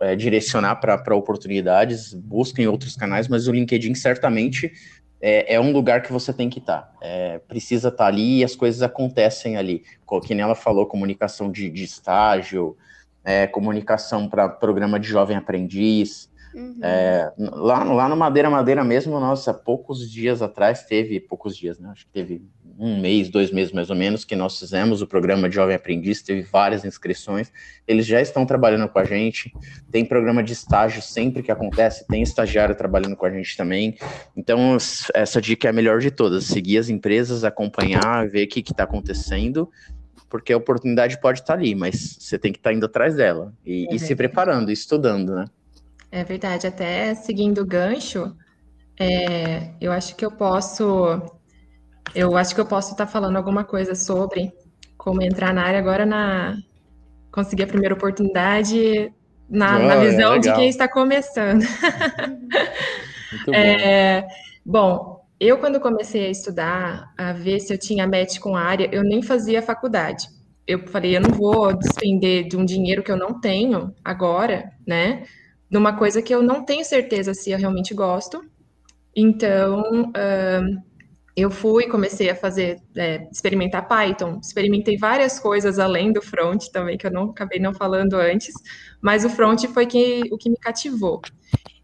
[0.00, 4.72] é, direcionar para oportunidades, busquem outros canais, mas o LinkedIn certamente
[5.20, 6.82] é, é um lugar que você tem que estar.
[6.82, 6.92] Tá.
[7.00, 9.82] É, precisa estar tá ali e as coisas acontecem ali.
[10.24, 12.76] Que nem ela falou, comunicação de, de estágio,
[13.24, 16.30] é, comunicação para programa de jovem aprendiz.
[16.54, 16.78] Uhum.
[16.82, 21.90] É, lá, lá no Madeira Madeira mesmo, nossa, poucos dias atrás teve, poucos dias, né?
[21.90, 22.42] Acho que teve
[22.78, 26.22] um mês, dois meses mais ou menos, que nós fizemos o programa de Jovem Aprendiz,
[26.22, 27.52] teve várias inscrições,
[27.86, 29.52] eles já estão trabalhando com a gente,
[29.90, 33.96] tem programa de estágio sempre que acontece, tem estagiário trabalhando com a gente também,
[34.36, 34.76] então
[35.14, 38.84] essa dica é a melhor de todas, seguir as empresas, acompanhar, ver o que está
[38.84, 39.70] acontecendo,
[40.28, 43.14] porque a oportunidade pode estar tá ali, mas você tem que estar tá indo atrás
[43.14, 45.46] dela, e, é e se preparando, estudando, né?
[46.10, 48.34] É verdade, até seguindo o gancho,
[48.98, 51.20] é, eu acho que eu posso
[52.16, 54.52] eu acho que eu posso estar falando alguma coisa sobre
[54.96, 56.56] como entrar na área agora na
[57.30, 59.12] conseguir a primeira oportunidade
[59.48, 61.62] na, oh, na visão é de quem está começando.
[63.44, 63.52] Bom.
[63.52, 64.26] É,
[64.64, 68.88] bom, eu quando comecei a estudar, a ver se eu tinha match com a área,
[68.92, 70.28] eu nem fazia faculdade.
[70.66, 75.24] Eu falei, eu não vou despender de um dinheiro que eu não tenho agora, né?
[75.68, 78.42] Numa coisa que eu não tenho certeza se eu realmente gosto.
[79.14, 80.82] Então, uh,
[81.36, 86.96] eu fui, comecei a fazer, é, experimentar Python, experimentei várias coisas além do front também,
[86.96, 88.54] que eu não acabei não falando antes,
[89.02, 91.20] mas o front foi que, o que me cativou.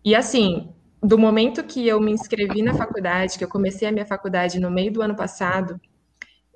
[0.03, 0.71] E assim,
[1.03, 4.71] do momento que eu me inscrevi na faculdade, que eu comecei a minha faculdade no
[4.71, 5.79] meio do ano passado,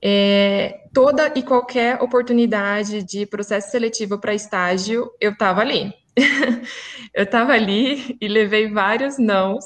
[0.02, 5.92] é, toda e qualquer oportunidade de processo seletivo para estágio, eu estava ali.
[7.14, 9.64] eu estava ali e levei vários nãos,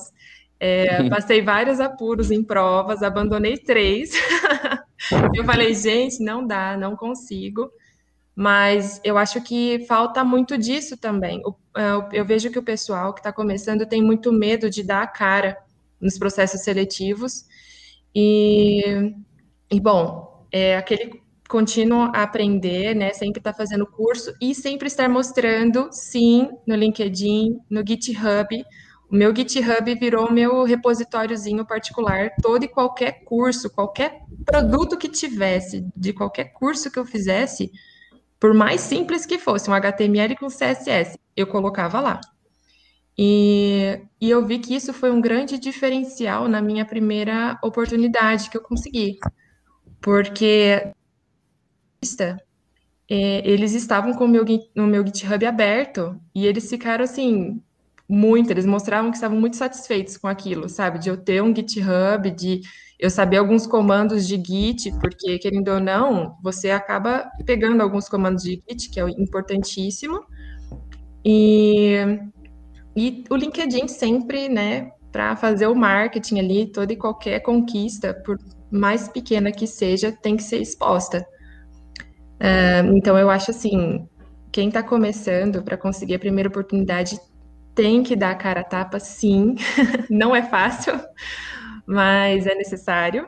[0.62, 4.12] É, passei vários apuros em provas, abandonei três.
[5.34, 7.70] eu falei, gente, não dá, não consigo.
[8.36, 11.42] Mas eu acho que falta muito disso também.
[11.76, 15.06] É, eu vejo que o pessoal que está começando tem muito medo de dar a
[15.06, 15.56] cara
[16.00, 17.46] nos processos seletivos.
[18.14, 19.14] E,
[19.70, 23.12] e bom, é aquele contínuo aprender, né?
[23.12, 28.64] Sempre estar tá fazendo curso e sempre estar mostrando, sim, no LinkedIn, no GitHub,
[29.10, 32.30] o meu GitHub virou meu repositóriozinho particular.
[32.40, 37.72] Todo e qualquer curso, qualquer produto que tivesse, de qualquer curso que eu fizesse,
[38.38, 42.20] por mais simples que fosse, um HTML com CSS, eu colocava lá.
[43.18, 48.56] E, e eu vi que isso foi um grande diferencial na minha primeira oportunidade que
[48.56, 49.18] eu consegui.
[50.00, 50.94] Porque
[53.10, 54.44] é, eles estavam com o meu,
[54.74, 57.60] no meu GitHub aberto e eles ficaram assim
[58.10, 60.98] muito, eles mostravam que estavam muito satisfeitos com aquilo, sabe?
[60.98, 62.60] De eu ter um GitHub, de
[62.98, 68.42] eu saber alguns comandos de Git, porque, querendo ou não, você acaba pegando alguns comandos
[68.42, 70.20] de Git, que é importantíssimo.
[71.24, 71.94] E,
[72.96, 78.36] e o LinkedIn sempre, né, para fazer o marketing ali, toda e qualquer conquista, por
[78.72, 81.24] mais pequena que seja, tem que ser exposta.
[82.40, 84.08] Uh, então, eu acho assim,
[84.50, 87.16] quem está começando para conseguir a primeira oportunidade
[87.80, 89.54] tem que dar a cara a tapa, sim.
[90.10, 91.00] Não é fácil,
[91.86, 93.26] mas é necessário.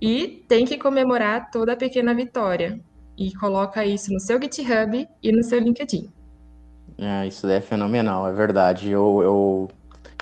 [0.00, 2.80] E tem que comemorar toda pequena vitória.
[3.16, 6.10] E coloca isso no seu GitHub e no seu LinkedIn.
[6.98, 8.90] É, isso é fenomenal, é verdade.
[8.90, 9.68] Eu, eu,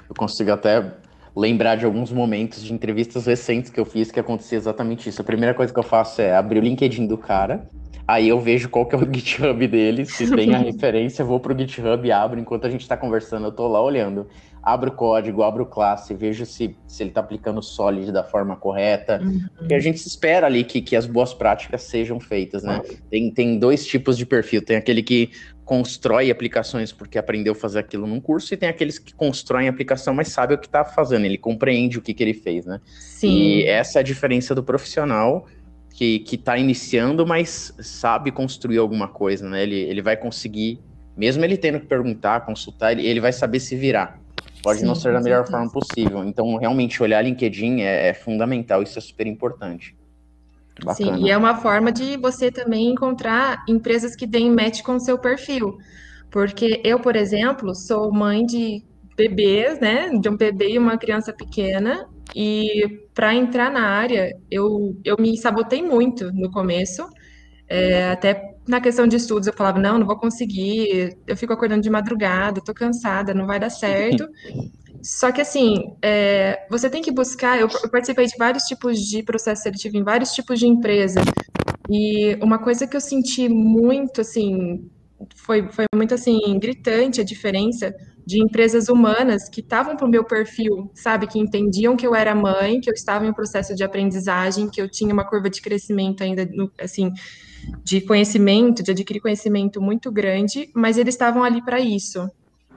[0.07, 0.93] eu consigo até
[1.35, 5.23] lembrar de alguns momentos de entrevistas recentes que eu fiz que acontecia exatamente isso.
[5.23, 7.67] A primeira coisa que eu faço é abrir o LinkedIn do cara
[8.07, 11.57] Aí eu vejo qual que é o GitHub dele, se tem a referência, vou pro
[11.57, 14.27] GitHub e abro, enquanto a gente está conversando, eu tô lá olhando.
[14.63, 18.55] Abro o código, abro classe, vejo se, se ele está aplicando o Solid da forma
[18.55, 19.21] correta.
[19.21, 19.41] Uhum.
[19.59, 22.81] Porque a gente espera ali que, que as boas práticas sejam feitas, né?
[23.11, 24.65] Tem, tem dois tipos de perfil.
[24.65, 25.33] Tem aquele que
[25.65, 29.71] constrói aplicações porque aprendeu a fazer aquilo num curso, e tem aqueles que constroem a
[29.71, 32.81] aplicação, mas sabe o que está fazendo, ele compreende o que, que ele fez, né?
[32.85, 33.31] Sim.
[33.31, 35.47] E essa é a diferença do profissional
[35.93, 39.63] que, que tá iniciando, mas sabe construir alguma coisa, né?
[39.63, 40.81] Ele, ele vai conseguir,
[41.17, 44.21] mesmo ele tendo que perguntar, consultar, ele, ele vai saber se virar.
[44.63, 46.25] Pode Sim, não ser da melhor forma possível.
[46.25, 49.97] Então, realmente, olhar LinkedIn é, é fundamental, isso é super importante.
[50.85, 51.17] Bacana.
[51.17, 55.01] Sim, e é uma forma de você também encontrar empresas que deem match com o
[55.01, 55.77] seu perfil.
[56.31, 58.83] Porque eu, por exemplo, sou mãe de
[59.17, 60.11] bebês, né?
[60.19, 65.37] De um bebê e uma criança pequena, e para entrar na área, eu, eu me
[65.37, 67.07] sabotei muito no começo,
[67.69, 71.83] é, até na questão de estudos, eu falava, não, não vou conseguir, eu fico acordando
[71.83, 74.29] de madrugada, tô cansada, não vai dar certo.
[75.03, 77.59] Só que assim, é, você tem que buscar.
[77.59, 81.21] Eu, eu, participei de vários tipos de processo seletivo em vários tipos de empresa.
[81.91, 84.89] E uma coisa que eu senti muito, assim,
[85.35, 90.25] foi, foi muito assim, gritante a diferença de empresas humanas que estavam para o meu
[90.25, 94.71] perfil, sabe, que entendiam que eu era mãe, que eu estava em processo de aprendizagem,
[94.71, 96.49] que eu tinha uma curva de crescimento ainda,
[96.81, 97.11] assim,
[97.85, 102.29] de conhecimento, de adquirir conhecimento muito grande, mas eles estavam ali para isso.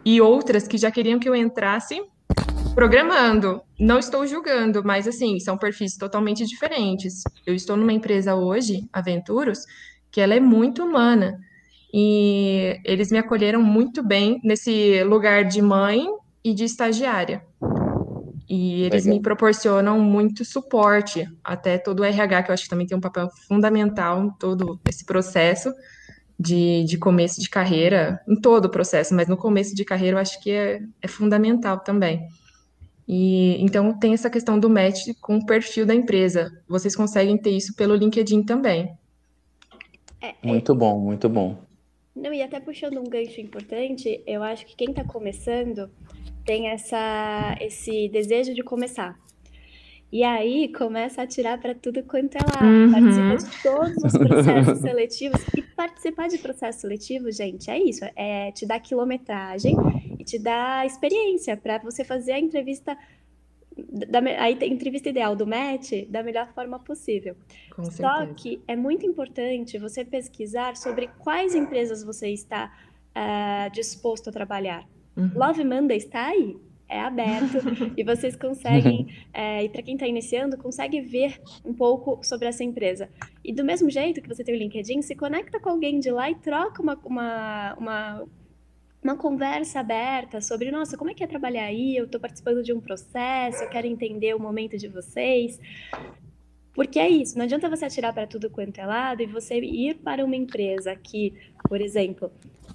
[0.04, 2.02] E outras que já queriam que eu entrasse
[2.76, 3.62] programando.
[3.80, 7.24] Não estou julgando, mas assim, são perfis totalmente diferentes.
[7.46, 9.60] Eu estou numa empresa hoje, Aventuros,
[10.12, 11.40] que ela é muito humana
[11.98, 16.06] e eles me acolheram muito bem nesse lugar de mãe
[16.44, 17.42] e de estagiária.
[18.50, 19.18] E eles Legal.
[19.18, 23.02] me proporcionam muito suporte, até todo o RH, que eu acho que também tem um
[23.02, 25.74] papel fundamental em todo esse processo
[26.38, 30.22] de, de começo de carreira, em todo o processo, mas no começo de carreira eu
[30.22, 32.28] acho que é, é fundamental também.
[33.08, 36.52] E então tem essa questão do match com o perfil da empresa.
[36.68, 38.94] Vocês conseguem ter isso pelo LinkedIn também.
[40.22, 40.36] É, é.
[40.44, 41.64] Muito bom, muito bom.
[42.16, 45.90] Não, e até puxando um gancho importante, eu acho que quem está começando
[46.46, 49.20] tem essa, esse desejo de começar.
[50.12, 52.92] E aí começa a tirar para tudo quanto é lá, uhum.
[52.92, 55.42] participa de todos os processos seletivos.
[55.58, 59.76] E participar de processo seletivo, gente, é isso: é te dar quilometragem
[60.18, 62.98] e te dar experiência para você fazer a entrevista
[63.78, 67.36] da, a entrevista ideal do match da melhor forma possível.
[67.76, 68.34] Com Só certeza.
[68.36, 72.72] que é muito importante você pesquisar sobre quais empresas você está
[73.16, 74.88] uh, disposto a trabalhar.
[75.16, 75.32] Uhum.
[75.36, 76.58] Love Monday está aí,
[76.88, 77.58] é aberto
[77.98, 82.64] e vocês conseguem, é, e para quem está iniciando, consegue ver um pouco sobre essa
[82.64, 83.10] empresa.
[83.44, 86.30] E do mesmo jeito que você tem o LinkedIn, se conecta com alguém de lá
[86.30, 88.28] e troca uma, uma, uma
[89.06, 91.96] uma conversa aberta sobre, nossa, como é que é trabalhar aí?
[91.96, 95.60] Eu estou participando de um processo, eu quero entender o momento de vocês.
[96.74, 99.98] Porque é isso, não adianta você atirar para tudo quanto é lado e você ir
[99.98, 101.34] para uma empresa que,
[101.70, 102.32] por exemplo,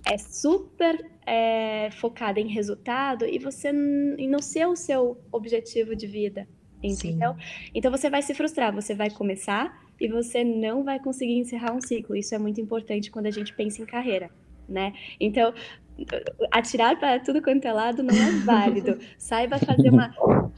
[0.06, 3.70] é super é, focada em resultado e você
[4.16, 6.48] e não ser o seu objetivo de vida,
[6.80, 7.32] entendeu?
[7.34, 7.70] Sim.
[7.74, 11.80] Então você vai se frustrar, você vai começar e você não vai conseguir encerrar um
[11.80, 12.14] ciclo.
[12.14, 14.30] Isso é muito importante quando a gente pensa em carreira,
[14.68, 14.94] né?
[15.18, 15.52] Então,
[16.50, 18.98] atirar para tudo quanto é lado não é válido.
[19.18, 20.14] Saiba fazer uma,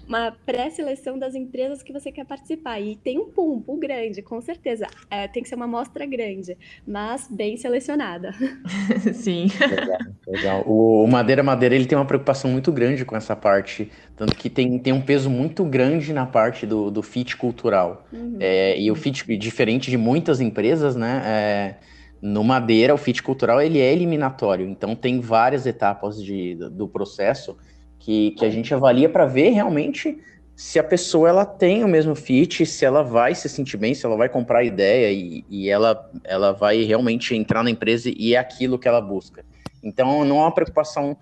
[0.06, 2.80] uma pré-seleção das empresas que você quer participar.
[2.80, 4.86] E tem um pool, um pool grande, com certeza.
[5.10, 8.32] É, tem que ser uma amostra grande, mas bem selecionada.
[9.12, 9.48] Sim.
[9.60, 9.98] Legal.
[10.26, 10.62] legal.
[10.66, 14.78] O Madeira Madeira ele tem uma preocupação muito grande com essa parte, tanto que tem,
[14.78, 18.06] tem um peso muito grande na parte do, do fit cultural.
[18.12, 18.36] Uhum.
[18.40, 21.22] É, e o fit, diferente de muitas empresas, né?
[21.24, 21.91] É,
[22.22, 27.56] no Madeira, o fit cultural ele é eliminatório, então tem várias etapas de, do processo
[27.98, 30.20] que, que a gente avalia para ver realmente
[30.54, 34.06] se a pessoa ela tem o mesmo fit, se ela vai se sentir bem, se
[34.06, 38.34] ela vai comprar a ideia e, e ela, ela vai realmente entrar na empresa e
[38.34, 39.44] é aquilo que ela busca.
[39.82, 41.16] Então não é uma preocupação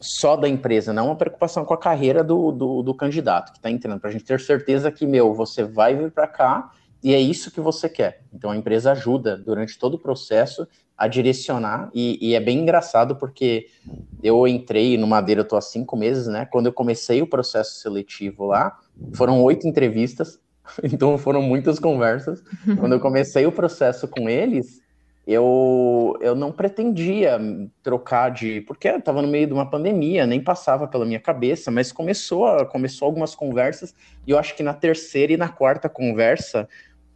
[0.00, 3.58] só da empresa, não é uma preocupação com a carreira do, do, do candidato que
[3.58, 6.72] está entrando, para a gente ter certeza que, meu, você vai vir para cá
[7.04, 8.22] e é isso que você quer.
[8.32, 13.16] Então a empresa ajuda durante todo o processo a direcionar, e, e é bem engraçado
[13.16, 13.66] porque
[14.22, 16.46] eu entrei no Madeira, eu tô há cinco meses, né?
[16.46, 18.78] Quando eu comecei o processo seletivo lá,
[19.12, 20.40] foram oito entrevistas,
[20.82, 22.42] então foram muitas conversas.
[22.78, 24.80] Quando eu comecei o processo com eles,
[25.26, 27.38] eu, eu não pretendia
[27.82, 28.60] trocar de.
[28.62, 32.64] Porque eu estava no meio de uma pandemia, nem passava pela minha cabeça, mas começou,
[32.66, 33.94] começou algumas conversas,
[34.26, 36.68] e eu acho que na terceira e na quarta conversa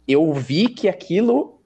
[0.09, 1.61] eu vi que aquilo,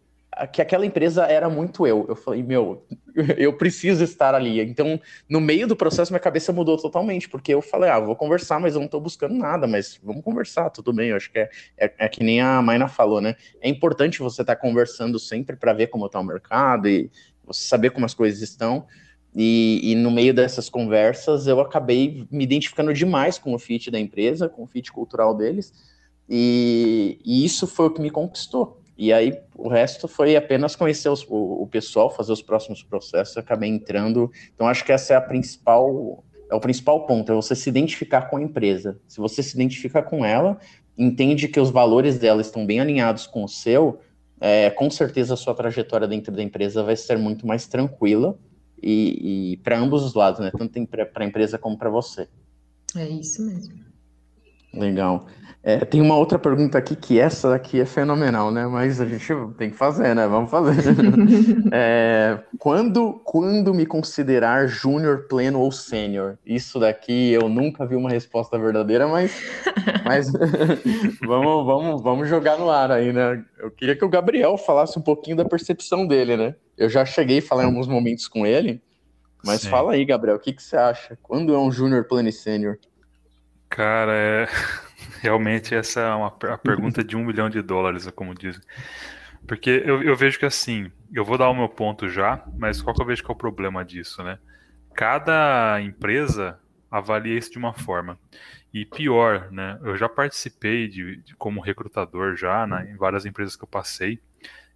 [0.52, 2.06] que aquela empresa era muito eu.
[2.10, 2.86] Eu falei, meu,
[3.38, 4.60] eu preciso estar ali.
[4.60, 8.60] Então, no meio do processo, minha cabeça mudou totalmente, porque eu falei, ah, vou conversar,
[8.60, 11.12] mas eu não estou buscando nada, mas vamos conversar, tudo bem.
[11.12, 13.38] Eu acho que é, é, é que nem a Maina falou, né?
[13.62, 17.10] É importante você estar tá conversando sempre para ver como está o mercado e
[17.46, 18.86] você saber como as coisas estão.
[19.34, 24.00] E, e, no meio dessas conversas, eu acabei me identificando demais com o fit da
[24.00, 25.74] empresa, com o fit cultural deles
[26.30, 28.82] e, e, isso foi o que me conquistou.
[28.98, 33.38] E aí o resto foi apenas conhecer os, o, o, pessoal, fazer os próximos processos,
[33.38, 34.32] acabei entrando.
[34.54, 38.24] Então acho que essa é a principal, é o principal ponto, é você se identificar
[38.30, 39.00] com a empresa.
[39.08, 40.60] Se você se identifica com ela,
[40.98, 44.00] entende que os valores dela estão bem alinhados com o seu,
[44.40, 48.38] é, com certeza a sua trajetória dentro da empresa vai ser muito mais tranquila
[48.82, 50.52] e, e para ambos os lados, né?
[50.56, 52.28] Tanto para a empresa como para você.
[52.96, 53.93] É isso mesmo.
[54.74, 55.28] Legal.
[55.66, 58.68] É, tem uma outra pergunta aqui que essa aqui é fenomenal, né?
[58.68, 60.28] Mas a gente tem que fazer, né?
[60.28, 60.84] Vamos fazer.
[61.72, 66.38] é, quando, quando me considerar júnior, pleno ou sênior?
[66.46, 69.42] Isso daqui eu nunca vi uma resposta verdadeira, mas,
[70.04, 70.30] mas
[71.26, 73.42] vamos, vamos, vamos jogar no ar aí, né?
[73.58, 76.56] Eu queria que o Gabriel falasse um pouquinho da percepção dele, né?
[76.78, 78.82] Eu já cheguei a falar em alguns momentos com ele,
[79.46, 79.70] mas Sim.
[79.70, 81.18] fala aí, Gabriel, o que, que você acha?
[81.24, 82.78] Quando é um júnior, pleno e sênior?
[83.76, 84.48] Cara, é
[85.22, 88.62] Realmente essa é uma a pergunta de um milhão de dólares, como dizem.
[89.48, 92.96] Porque eu, eu, vejo que assim, eu vou dar o meu ponto já, mas qual
[92.96, 94.38] que eu vejo que é o problema disso, né?
[94.94, 96.60] Cada empresa
[96.90, 98.18] avalia isso de uma forma.
[98.74, 99.80] E pior, né?
[99.84, 104.20] Eu já participei de, de como recrutador já, né, em várias empresas que eu passei.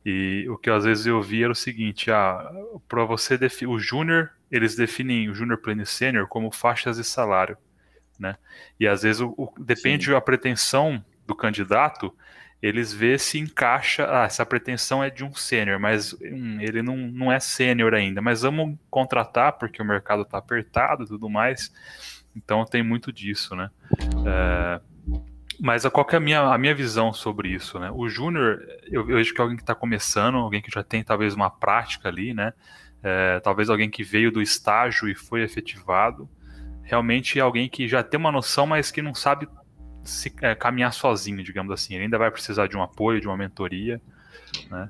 [0.06, 2.50] E o que às vezes eu vi era o seguinte: ah,
[2.88, 7.58] para você o júnior, eles definem o júnior pleno e sênior como faixas de salário
[8.20, 8.36] né?
[8.80, 10.12] E às vezes o, o depende Sim.
[10.12, 12.14] da pretensão do candidato,
[12.62, 16.98] eles vê se encaixa, ah, essa pretensão é de um sênior, mas hum, ele não,
[16.98, 21.72] não é sênior ainda, mas vamos contratar porque o mercado está apertado e tudo mais,
[22.36, 23.70] então tem muito disso, né?
[24.26, 24.82] É,
[25.60, 27.92] mas qual é a minha, a minha visão sobre isso, né?
[27.92, 31.04] O júnior, eu, eu vejo que é alguém que está começando, alguém que já tem
[31.04, 32.54] talvez uma prática ali, né?
[33.04, 36.30] É, talvez alguém que veio do estágio e foi efetivado,
[36.88, 39.48] realmente alguém que já tem uma noção, mas que não sabe
[40.04, 41.96] se é, caminhar sozinho, digamos assim.
[41.96, 44.02] Ele ainda vai precisar de um apoio, de uma mentoria,
[44.72, 44.90] né?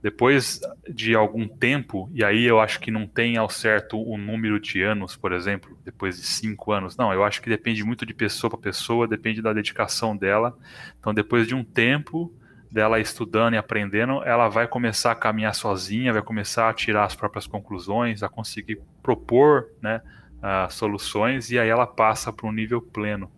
[0.00, 4.58] Depois de algum tempo, e aí eu acho que não tem ao certo o número
[4.58, 6.96] de anos, por exemplo, depois de cinco anos.
[6.96, 10.56] Não, eu acho que depende muito de pessoa para pessoa, depende da dedicação dela.
[10.98, 12.32] Então, depois de um tempo
[12.70, 17.14] dela estudando e aprendendo, ela vai começar a caminhar sozinha, vai começar a tirar as
[17.14, 20.00] próprias conclusões, a conseguir propor, né?
[20.42, 23.30] Uh, soluções e aí ela passa para um nível pleno.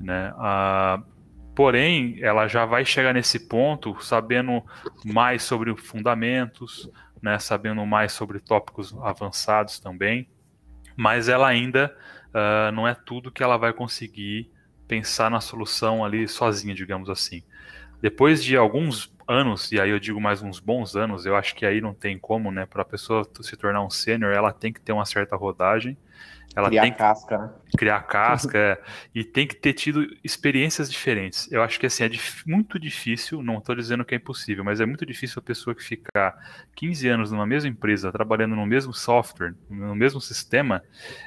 [0.00, 0.32] Né?
[0.32, 1.04] Uh,
[1.54, 4.62] porém, ela já vai chegar nesse ponto sabendo
[5.04, 6.90] mais sobre fundamentos,
[7.22, 7.38] né?
[7.38, 10.28] sabendo mais sobre tópicos avançados também.
[10.96, 11.94] mas ela ainda
[12.28, 14.50] uh, não é tudo que ela vai conseguir
[14.86, 17.42] pensar na solução ali sozinha, digamos assim.
[18.00, 21.64] Depois de alguns anos, e aí eu digo mais uns bons anos, eu acho que
[21.64, 24.80] aí não tem como, né, para a pessoa se tornar um sênior, ela tem que
[24.80, 25.96] ter uma certa rodagem,
[26.56, 27.50] ela criar tem que casca, né?
[27.76, 28.80] criar casca é,
[29.14, 31.50] e tem que ter tido experiências diferentes.
[31.50, 34.80] Eu acho que assim é dif muito difícil, não estou dizendo que é impossível, mas
[34.80, 36.36] é muito difícil a pessoa que ficar
[36.76, 40.82] 15 anos numa mesma empresa, trabalhando no mesmo software, no mesmo sistema,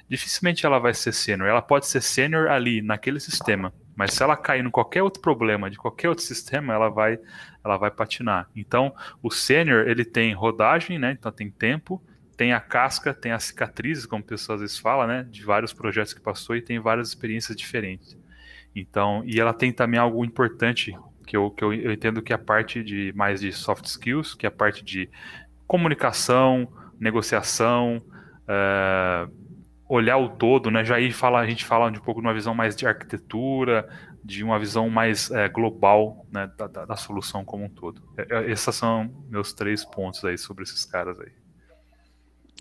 [0.08, 1.50] dificilmente ela vai ser sênior.
[1.50, 5.70] Ela pode ser sênior ali naquele sistema, mas se ela cair em qualquer outro problema
[5.70, 7.20] de qualquer outro sistema, ela vai
[7.64, 8.50] ela vai patinar.
[8.56, 11.12] Então, o sênior ele tem rodagem, né?
[11.12, 12.02] Então tem tempo
[12.38, 15.28] tem a casca, tem as cicatrizes, como o pessoal às vezes fala, né?
[15.30, 18.16] De vários projetos que passou e tem várias experiências diferentes.
[18.76, 22.36] Então, e ela tem também algo importante que eu, que eu, eu entendo que é
[22.36, 25.10] a parte de mais de soft skills, que é a parte de
[25.66, 28.02] comunicação, negociação,
[28.48, 29.32] uh,
[29.90, 30.86] olhar o todo, né?
[30.86, 33.90] Já aí fala, a gente fala de um pouco de uma visão mais de arquitetura,
[34.24, 38.02] de uma visão mais é, global né, da, da, da, solução como um todo.
[38.18, 41.32] É, esses são meus três pontos aí sobre esses caras aí.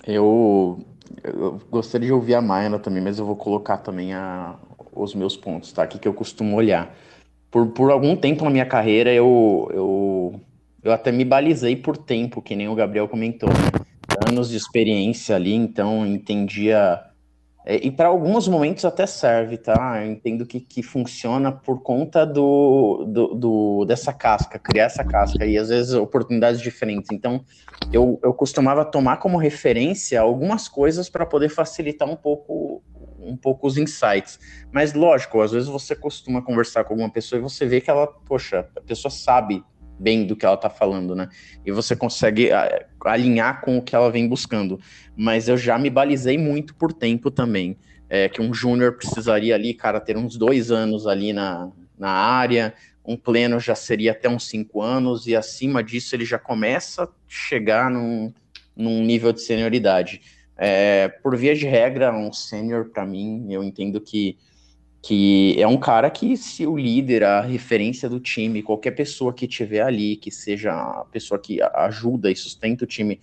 [0.05, 0.84] Eu,
[1.22, 4.57] eu gostaria de ouvir a Mayana também, mas eu vou colocar também a,
[4.92, 5.82] os meus pontos, tá?
[5.82, 6.94] Aqui que eu costumo olhar.
[7.51, 10.40] Por, por algum tempo na minha carreira, eu, eu,
[10.82, 13.49] eu até me balizei por tempo, que nem o Gabriel comentou?
[14.28, 17.01] Anos de experiência ali, então entendia
[17.69, 20.01] e para alguns momentos até serve, tá?
[20.01, 25.45] Eu entendo que, que funciona por conta do, do, do, dessa casca, criar essa casca,
[25.45, 27.11] e às vezes oportunidades diferentes.
[27.11, 27.45] Então,
[27.93, 32.85] eu, eu costumava tomar como referência algumas coisas para poder facilitar um pouco,
[33.19, 34.39] um pouco os insights.
[34.71, 38.07] Mas, lógico, às vezes você costuma conversar com alguma pessoa e você vê que ela,
[38.07, 39.64] poxa, a pessoa sabe
[39.99, 41.28] bem do que ela está falando, né?
[41.64, 44.78] E você consegue ah, alinhar com o que ela vem buscando.
[45.16, 47.76] Mas eu já me balizei muito por tempo também.
[48.09, 52.72] É, que um júnior precisaria ali, cara, ter uns dois anos ali na, na área,
[53.05, 57.09] um pleno já seria até uns cinco anos, e acima disso ele já começa a
[57.26, 58.32] chegar num,
[58.76, 60.20] num nível de senioridade.
[60.57, 64.38] É, por via de regra, um sênior, para mim, eu entendo que
[65.07, 69.47] que é um cara que, se o líder, a referência do time, qualquer pessoa que
[69.47, 73.21] tiver ali, que seja a pessoa que ajuda e sustenta o time,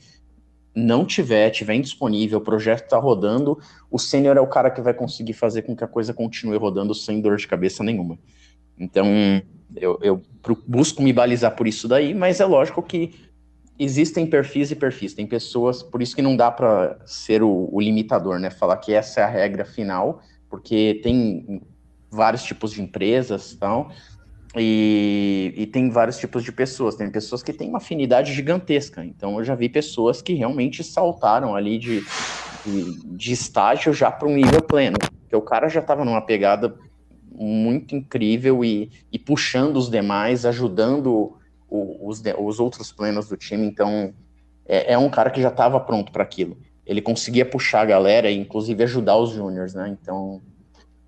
[0.74, 3.60] não tiver, tiver indisponível, o projeto está rodando,
[3.92, 6.96] o sênior é o cara que vai conseguir fazer com que a coisa continue rodando
[6.96, 8.18] sem dor de cabeça nenhuma.
[8.80, 9.06] Então,
[9.76, 10.22] eu, eu
[10.66, 13.14] busco me balizar por isso daí, mas é lógico que
[13.78, 17.82] existem perfis e perfis, tem pessoas, por isso que não dá para ser o, o
[17.82, 18.50] limitador, né?
[18.50, 21.62] Falar que essa é a regra final, porque tem
[22.14, 23.92] vários tipos de empresas tal,
[24.56, 26.96] e, e tem vários tipos de pessoas.
[26.96, 29.04] Tem pessoas que têm uma afinidade gigantesca.
[29.04, 32.04] Então, eu já vi pessoas que realmente saltaram ali de,
[32.64, 34.98] de, de estágio já para um nível pleno.
[35.00, 36.76] Porque o cara já estava numa pegada
[37.32, 41.36] muito incrível e, e puxando os demais, ajudando
[41.68, 43.66] o, os, os outros plenos do time.
[43.66, 44.14] Então,
[44.68, 46.60] é, é um cara que já estava pronto para aquilo.
[46.86, 49.98] Ele conseguia puxar a galera e, inclusive, ajudar os júniores, né?
[50.00, 50.42] Então,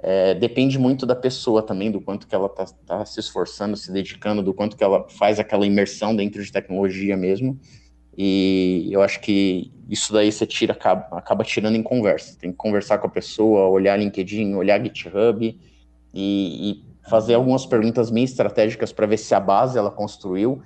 [0.07, 3.91] é, depende muito da pessoa também, do quanto que ela está tá se esforçando, se
[3.91, 7.59] dedicando, do quanto que ela faz aquela imersão dentro de tecnologia mesmo.
[8.15, 12.37] E eu acho que isso daí você tira, acaba, acaba tirando em conversa.
[12.39, 15.59] Tem que conversar com a pessoa, olhar LinkedIn, olhar GitHub e,
[16.13, 20.61] e fazer algumas perguntas meio estratégicas para ver se a base ela construiu,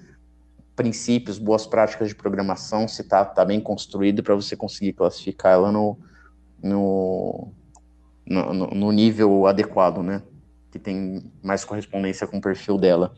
[0.75, 5.71] princípios, boas práticas de programação, se está tá bem construído para você conseguir classificar ela
[5.71, 5.97] no,
[6.61, 7.53] no,
[8.29, 10.21] no, no, nível adequado, né?
[10.71, 13.13] Que tem mais correspondência com o perfil dela.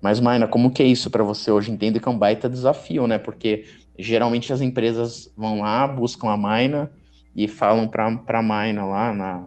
[0.00, 1.70] Mas, Maina, como que é isso para você hoje?
[1.70, 3.18] Entendo que é um baita desafio, né?
[3.18, 3.66] Porque
[3.98, 6.90] geralmente as empresas vão lá, buscam a Maina
[7.36, 9.46] e falam para a Maina lá na,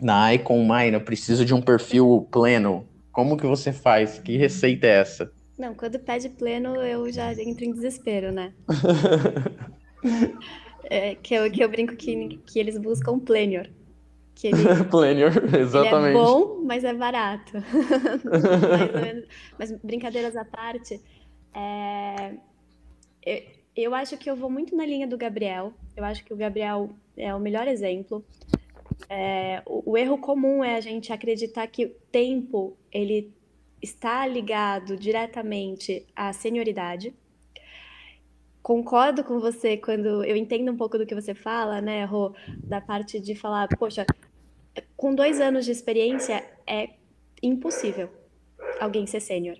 [0.00, 2.88] na Icon, Maina, preciso de um perfil pleno.
[3.12, 4.18] Como que você faz?
[4.18, 5.30] Que receita é essa?
[5.58, 8.52] Não, quando pede pleno, eu já entro em desespero, né?
[10.84, 13.66] é, que, eu, que eu brinco que, que eles buscam plenior.
[14.36, 14.60] Que ele,
[15.58, 16.10] exatamente.
[16.10, 17.54] Ele é bom, mas é barato.
[19.58, 21.00] mas brincadeiras à parte,
[21.54, 22.34] é...
[23.24, 23.42] eu,
[23.74, 25.72] eu acho que eu vou muito na linha do Gabriel.
[25.96, 28.22] Eu acho que o Gabriel é o melhor exemplo.
[29.08, 33.32] É, o, o, erro comum é a gente acreditar que o tempo ele
[33.80, 37.14] está ligado diretamente à senioridade.
[38.62, 42.34] Concordo com você quando eu entendo um pouco do que você fala, né, Rô,
[42.64, 44.04] da parte de falar, poxa,
[44.96, 46.90] com dois anos de experiência é
[47.42, 48.10] impossível
[48.80, 49.56] alguém ser sênior,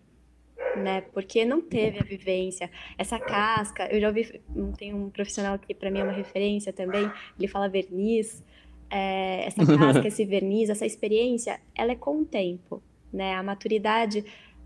[0.77, 1.03] né?
[1.13, 3.87] Porque não teve a vivência, essa casca.
[3.87, 4.41] Eu já ouvi,
[4.77, 7.11] tem um profissional que para mim é uma referência também.
[7.39, 8.45] Ele fala verniz.
[8.91, 13.35] é, essa casca, esse verniz, essa experiência, ela é com o tempo, né?
[13.35, 14.25] A maturidade,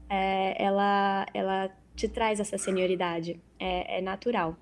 [0.09, 4.57] é, ela, ela te traz essa senioridade, é, é natural.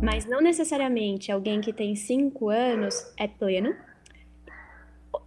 [0.00, 3.74] Mas não necessariamente alguém que tem cinco anos é pleno,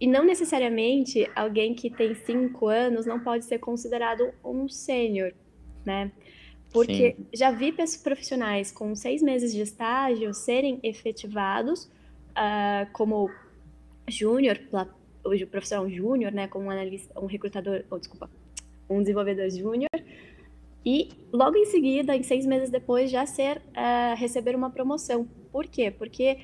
[0.00, 5.32] e não necessariamente alguém que tem cinco anos não pode ser considerado um sênior,
[5.84, 6.12] né?
[6.72, 7.26] Porque Sim.
[7.32, 7.72] já vi
[8.02, 11.84] profissionais com seis meses de estágio serem efetivados
[12.32, 13.30] uh, como
[14.08, 14.60] júnior,
[15.24, 16.48] o profissional júnior, né?
[16.48, 18.30] Como um analista, um recrutador, oh, desculpa,
[18.90, 19.88] um desenvolvedor júnior,
[20.86, 25.26] e logo em seguida, em seis meses depois, já ser uh, receber uma promoção.
[25.50, 25.90] Por quê?
[25.90, 26.38] Porque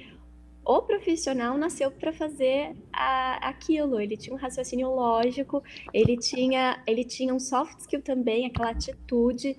[0.65, 4.01] o profissional nasceu para fazer a, aquilo.
[4.01, 9.57] Ele tinha um raciocínio lógico, ele tinha, ele tinha um soft skill também, aquela atitude,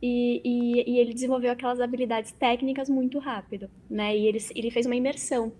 [0.00, 4.16] e, e, e ele desenvolveu aquelas habilidades técnicas muito rápido, né?
[4.16, 5.52] E ele, ele fez uma imersão.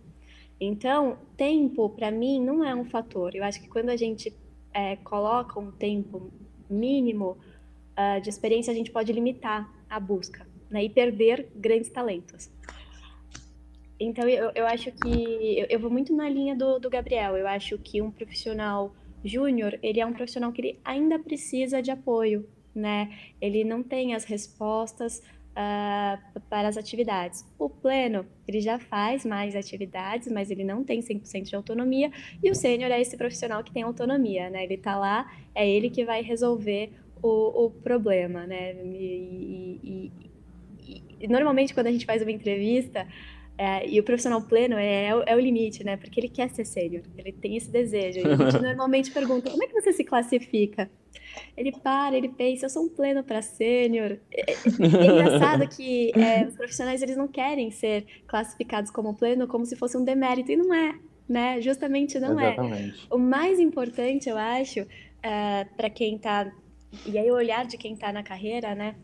[0.61, 3.35] Então, tempo, para mim, não é um fator.
[3.35, 4.33] Eu acho que quando a gente
[4.73, 6.31] é, coloca um tempo
[6.71, 7.37] mínimo
[7.99, 10.85] uh, de experiência, a gente pode limitar a busca né?
[10.85, 12.51] e perder grandes talentos.
[13.99, 17.37] Então, eu, eu acho que eu, eu vou muito na linha do, do Gabriel.
[17.37, 21.91] Eu acho que um profissional júnior, ele é um profissional que ele ainda precisa de
[21.91, 23.11] apoio, né?
[23.41, 25.23] Ele não tem as respostas
[25.55, 27.45] uh, para as atividades.
[27.59, 32.11] O pleno, ele já faz mais atividades, mas ele não tem 100% de autonomia.
[32.43, 34.65] E o sênior é esse profissional que tem autonomia, né?
[34.65, 36.93] Ele está lá, é ele que vai resolver
[37.23, 38.75] o, o problema, né?
[38.85, 40.13] E, e,
[40.83, 43.07] e, e normalmente, quando a gente faz uma entrevista,
[43.57, 45.97] é, e o profissional pleno é, é, o, é, o limite, né?
[45.97, 48.21] Porque ele quer ser sênior, ele tem esse desejo.
[48.21, 50.91] E a gente normalmente pergunta: como é que você se classifica?
[51.57, 54.19] Ele para, ele pensa: eu sou um pleno para sênior.
[54.33, 59.47] É, é, é, engraçado que é, os profissionais eles não querem ser classificados como pleno
[59.47, 60.99] como se fosse um demérito, e não é,
[61.29, 61.61] né?
[61.61, 63.07] Justamente não Exatamente.
[63.09, 63.15] é.
[63.15, 64.81] O mais importante, eu acho,
[65.23, 66.51] é, para quem está.
[67.07, 68.97] E aí, o olhar de quem está na carreira, né?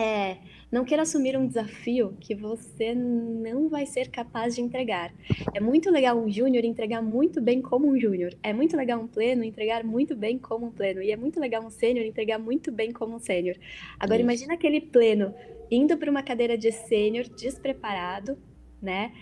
[0.00, 0.38] É,
[0.72, 5.12] não queira assumir um desafio que você não vai ser capaz de entregar.
[5.52, 8.32] É muito legal um júnior entregar muito bem como um júnior.
[8.42, 11.02] É muito legal um pleno entregar muito bem como um pleno.
[11.02, 13.56] E é muito legal um sênior entregar muito bem como um sênior.
[13.98, 14.24] Agora, Isso.
[14.24, 15.34] imagina aquele pleno
[15.70, 18.38] indo para uma cadeira de sênior despreparado,
[18.80, 19.12] né?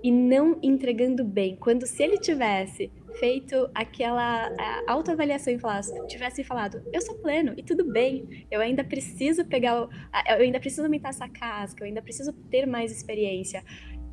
[0.00, 1.56] E não entregando bem.
[1.56, 4.50] Quando se ele tivesse feito aquela
[4.86, 9.88] autoavaliação e falasse, tivesse falado, eu sou pleno e tudo bem, eu ainda preciso pegar,
[10.28, 13.64] eu ainda preciso aumentar essa casca, eu ainda preciso ter mais experiência.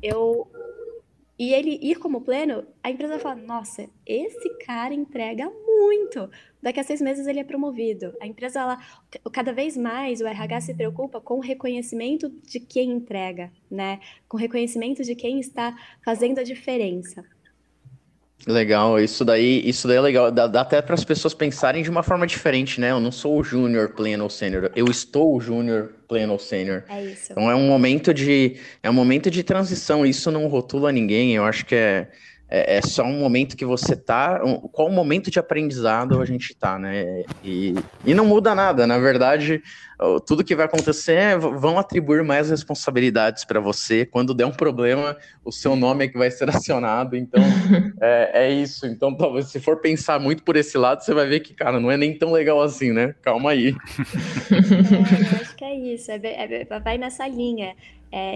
[0.02, 0.48] Eu
[1.38, 6.30] e ele ir como pleno, a empresa vai falar: nossa, esse cara entrega muito.
[6.62, 8.14] Daqui a seis meses ele é promovido.
[8.20, 8.78] A empresa, ela,
[9.32, 13.98] cada vez mais, o RH se preocupa com o reconhecimento de quem entrega, né?
[14.28, 17.24] Com o reconhecimento de quem está fazendo a diferença.
[18.46, 20.30] Legal, isso daí, isso daí é legal.
[20.30, 22.90] Dá, dá até para as pessoas pensarem de uma forma diferente, né?
[22.90, 26.84] Eu não sou o júnior pleno ou sênior, eu estou o júnior pleno ou sênior.
[26.88, 27.32] É isso.
[27.32, 30.04] Então é um momento de é um momento de transição.
[30.04, 31.34] Isso não rotula ninguém.
[31.34, 32.08] Eu acho que é
[32.54, 34.42] é, é só um momento que você tá.
[34.44, 37.24] Um, qual momento de aprendizado a gente tá, né?
[37.42, 37.74] E,
[38.04, 38.86] e não muda nada.
[38.86, 39.62] Na verdade,
[40.26, 44.04] tudo que vai acontecer é, vão atribuir mais responsabilidades para você.
[44.04, 47.16] Quando der um problema, o seu nome é que vai ser acionado.
[47.16, 47.42] Então,
[48.02, 48.86] é, é, isso.
[48.86, 51.90] Então, talvez se for pensar muito por esse lado, você vai ver que, cara, não
[51.90, 53.14] é nem tão legal assim, né?
[53.22, 53.74] Calma aí.
[54.52, 56.10] É, eu acho que é isso.
[56.10, 57.74] É, é vai nessa linha.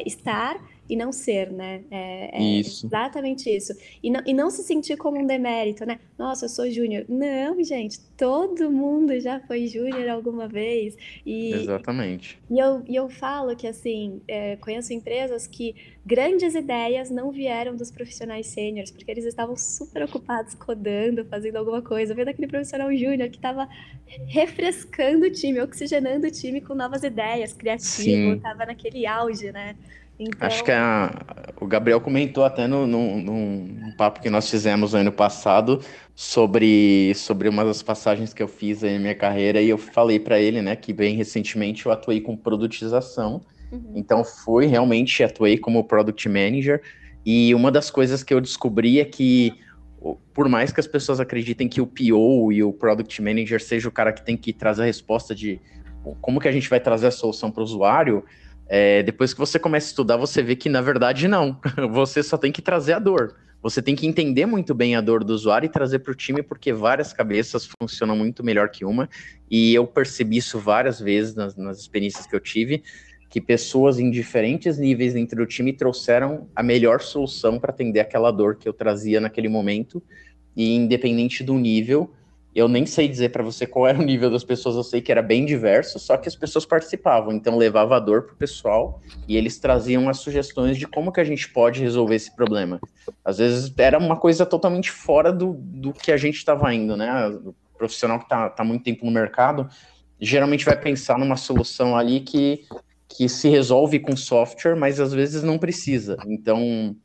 [0.06, 0.56] estar
[0.88, 1.82] e não ser, né?
[1.90, 2.86] É, é isso.
[2.86, 3.72] exatamente isso.
[4.02, 5.98] E não, e não se sentir como um demérito, né?
[6.18, 7.04] Nossa, eu sou júnior.
[7.08, 10.96] Não, gente, todo mundo já foi júnior alguma vez.
[11.24, 12.38] E, exatamente.
[12.50, 15.74] E eu, e eu falo que, assim, é, conheço empresas que
[16.04, 21.82] grandes ideias não vieram dos profissionais sêniores, porque eles estavam super ocupados codando, fazendo alguma
[21.82, 22.14] coisa.
[22.14, 23.68] Vendo aquele profissional júnior que estava
[24.28, 29.76] refrescando o time, oxigenando o time com novas ideias, criativo, estava naquele auge, né?
[30.18, 30.46] Então...
[30.46, 31.10] Acho que a,
[31.60, 35.80] o Gabriel comentou até num papo que nós fizemos no ano passado
[36.14, 40.40] sobre, sobre uma das passagens que eu fiz na minha carreira e eu falei para
[40.40, 43.92] ele, né, que bem recentemente eu atuei com produtização, uhum.
[43.94, 46.80] então fui realmente atuei como product manager
[47.24, 49.52] e uma das coisas que eu descobri é que
[50.32, 53.92] por mais que as pessoas acreditem que o PO e o product manager seja o
[53.92, 55.60] cara que tem que trazer a resposta de
[56.20, 58.24] como que a gente vai trazer a solução para o usuário,
[58.68, 61.60] é, depois que você começa a estudar, você vê que na verdade não.
[61.92, 63.36] Você só tem que trazer a dor.
[63.62, 66.42] Você tem que entender muito bem a dor do usuário e trazer para o time,
[66.42, 69.08] porque várias cabeças funcionam muito melhor que uma.
[69.50, 72.82] E eu percebi isso várias vezes nas, nas experiências que eu tive,
[73.28, 78.30] que pessoas em diferentes níveis dentro do time trouxeram a melhor solução para atender aquela
[78.30, 80.02] dor que eu trazia naquele momento,
[80.56, 82.10] e independente do nível,
[82.56, 85.12] eu nem sei dizer para você qual era o nível das pessoas, eu sei que
[85.12, 88.98] era bem diverso, só que as pessoas participavam, então levava a dor pro pessoal
[89.28, 92.80] e eles traziam as sugestões de como que a gente pode resolver esse problema.
[93.22, 97.28] Às vezes era uma coisa totalmente fora do, do que a gente estava indo, né?
[97.28, 99.68] O profissional que está tá muito tempo no mercado
[100.18, 102.64] geralmente vai pensar numa solução ali que,
[103.06, 106.16] que se resolve com software, mas às vezes não precisa.
[106.26, 106.96] Então,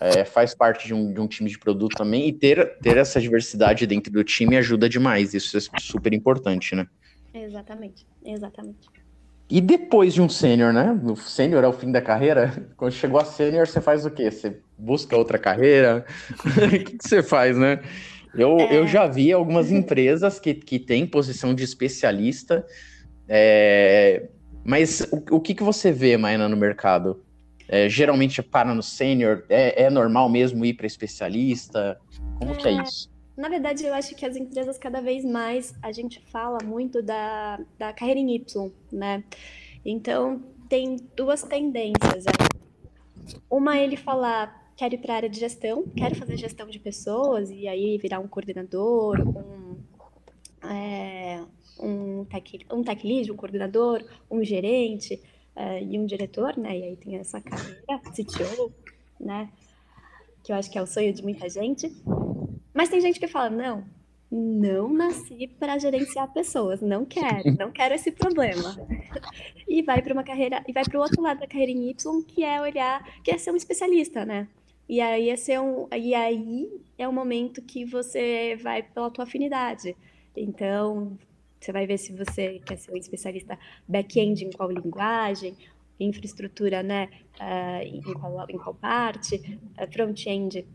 [0.00, 3.20] é, faz parte de um, de um, time de produto também, e ter, ter essa
[3.20, 6.86] diversidade dentro do time ajuda demais, isso é super importante, né?
[7.34, 8.88] Exatamente, exatamente.
[9.50, 10.98] E depois de um sênior, né?
[11.04, 12.68] O sênior é o fim da carreira.
[12.76, 14.30] Quando chegou a sênior, você faz o quê?
[14.30, 16.04] Você busca outra carreira?
[16.44, 17.80] o que, que, você faz, né?
[18.34, 18.76] Eu, é...
[18.76, 22.64] eu já vi algumas empresas que, que têm posição de especialista,
[23.26, 24.28] é...
[24.62, 27.22] mas o, o que, que você vê, Maina, no mercado?
[27.68, 32.00] É, geralmente para no sênior, é, é, normal mesmo ir para especialista?
[32.38, 33.10] Como que é, é isso?
[33.36, 37.60] Na verdade, eu acho que as empresas cada vez mais a gente fala muito da,
[37.78, 39.22] da carreira em Y, né?
[39.84, 42.24] Então tem duas tendências.
[42.24, 42.32] Né?
[43.50, 46.78] Uma é ele falar quero ir para a área de gestão, quero fazer gestão de
[46.78, 49.76] pessoas e aí virar um coordenador, um,
[50.68, 51.42] é,
[51.80, 55.20] um, tech, um tech lead, um coordenador, um gerente
[55.58, 56.78] uh, e um diretor, né?
[56.78, 58.72] E aí tem essa carreira, CTO,
[59.18, 59.50] né?
[60.44, 61.92] Que eu acho que é o sonho de muita gente.
[62.72, 63.84] Mas tem gente que fala, não,
[64.30, 68.76] não nasci para gerenciar pessoas, não quero, não quero esse problema.
[69.66, 72.22] e vai para uma carreira, e vai para o outro lado da carreira em Y,
[72.22, 74.46] que é olhar, que é ser um especialista, né?
[74.88, 79.24] E aí é ser um, e aí é o momento que você vai pela tua
[79.24, 79.94] afinidade.
[80.34, 81.18] Então,
[81.60, 85.56] você vai ver se você quer ser um especialista back-end em qual linguagem,
[85.98, 87.08] infraestrutura, né,
[87.40, 90.66] uh, em, qual, em qual parte, uh, front-end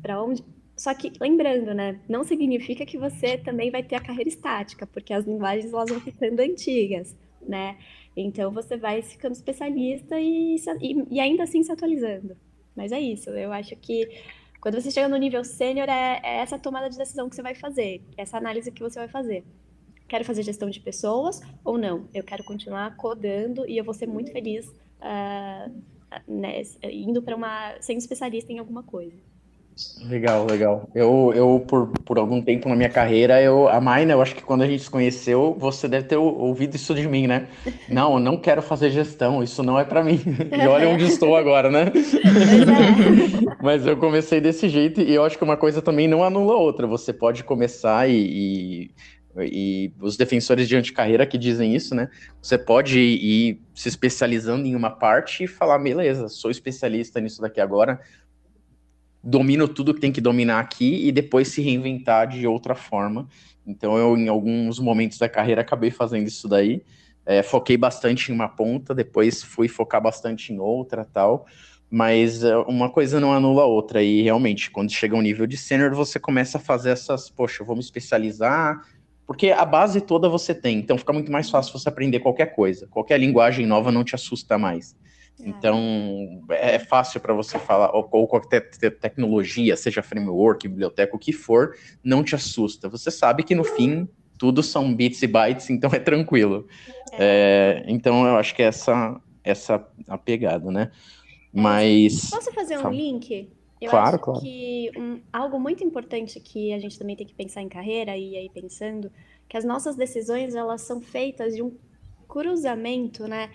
[0.00, 0.44] para onde.
[0.76, 5.12] Só que, lembrando, né, não significa que você também vai ter a carreira estática, porque
[5.12, 7.76] as linguagens elas vão ficando antigas, né?
[8.16, 12.36] Então, você vai ficando especialista e, e, e ainda assim se atualizando.
[12.76, 14.08] Mas é isso, eu acho que
[14.60, 17.54] quando você chega no nível sênior, é, é essa tomada de decisão que você vai
[17.56, 19.44] fazer, essa análise que você vai fazer
[20.08, 22.08] quero fazer gestão de pessoas ou não.
[22.14, 25.70] Eu quero continuar codando e eu vou ser muito feliz uh,
[26.26, 29.16] né, indo para uma sendo especialista em alguma coisa.
[30.08, 30.88] Legal, legal.
[30.92, 34.42] Eu, eu por, por algum tempo na minha carreira, eu, a Maina, eu acho que
[34.42, 37.46] quando a gente se conheceu, você deve ter ouvido isso de mim, né?
[37.88, 40.20] Não, eu não quero fazer gestão, isso não é para mim.
[40.52, 41.92] E olha onde estou agora, né?
[41.92, 43.62] É.
[43.62, 46.58] Mas eu comecei desse jeito e eu acho que uma coisa também não anula a
[46.58, 46.86] outra.
[46.86, 48.90] Você pode começar e, e
[49.46, 52.08] e os defensores de anticarreira que dizem isso, né?
[52.40, 57.60] Você pode ir se especializando em uma parte e falar, beleza, sou especialista nisso daqui
[57.60, 58.00] agora,
[59.22, 63.28] domino tudo que tem que dominar aqui e depois se reinventar de outra forma.
[63.66, 66.82] Então eu, em alguns momentos da carreira, acabei fazendo isso daí.
[67.26, 71.46] É, foquei bastante em uma ponta, depois fui focar bastante em outra tal.
[71.90, 74.02] Mas é, uma coisa não anula a outra.
[74.02, 77.66] E realmente, quando chega um nível de sênior, você começa a fazer essas, poxa, eu
[77.66, 78.80] vou me especializar,
[79.28, 82.86] porque a base toda você tem, então fica muito mais fácil você aprender qualquer coisa.
[82.86, 84.96] Qualquer linguagem nova não te assusta mais.
[85.38, 85.46] É.
[85.46, 91.18] Então, é fácil para você falar, ou, ou qualquer te tecnologia, seja framework, biblioteca, o
[91.18, 92.88] que for, não te assusta.
[92.88, 94.08] Você sabe que no fim,
[94.38, 96.66] tudo são bits e bytes, então é tranquilo.
[97.12, 97.84] É.
[97.84, 100.90] É, então, eu acho que é essa, essa a pegada, né?
[101.52, 102.30] Mas.
[102.30, 103.50] Posso fazer um link?
[103.80, 104.40] Eu claro, acho claro.
[104.40, 108.36] que um, algo muito importante que a gente também tem que pensar em carreira e
[108.36, 109.10] aí pensando
[109.48, 111.72] que as nossas decisões elas são feitas de um
[112.26, 113.50] cruzamento, né,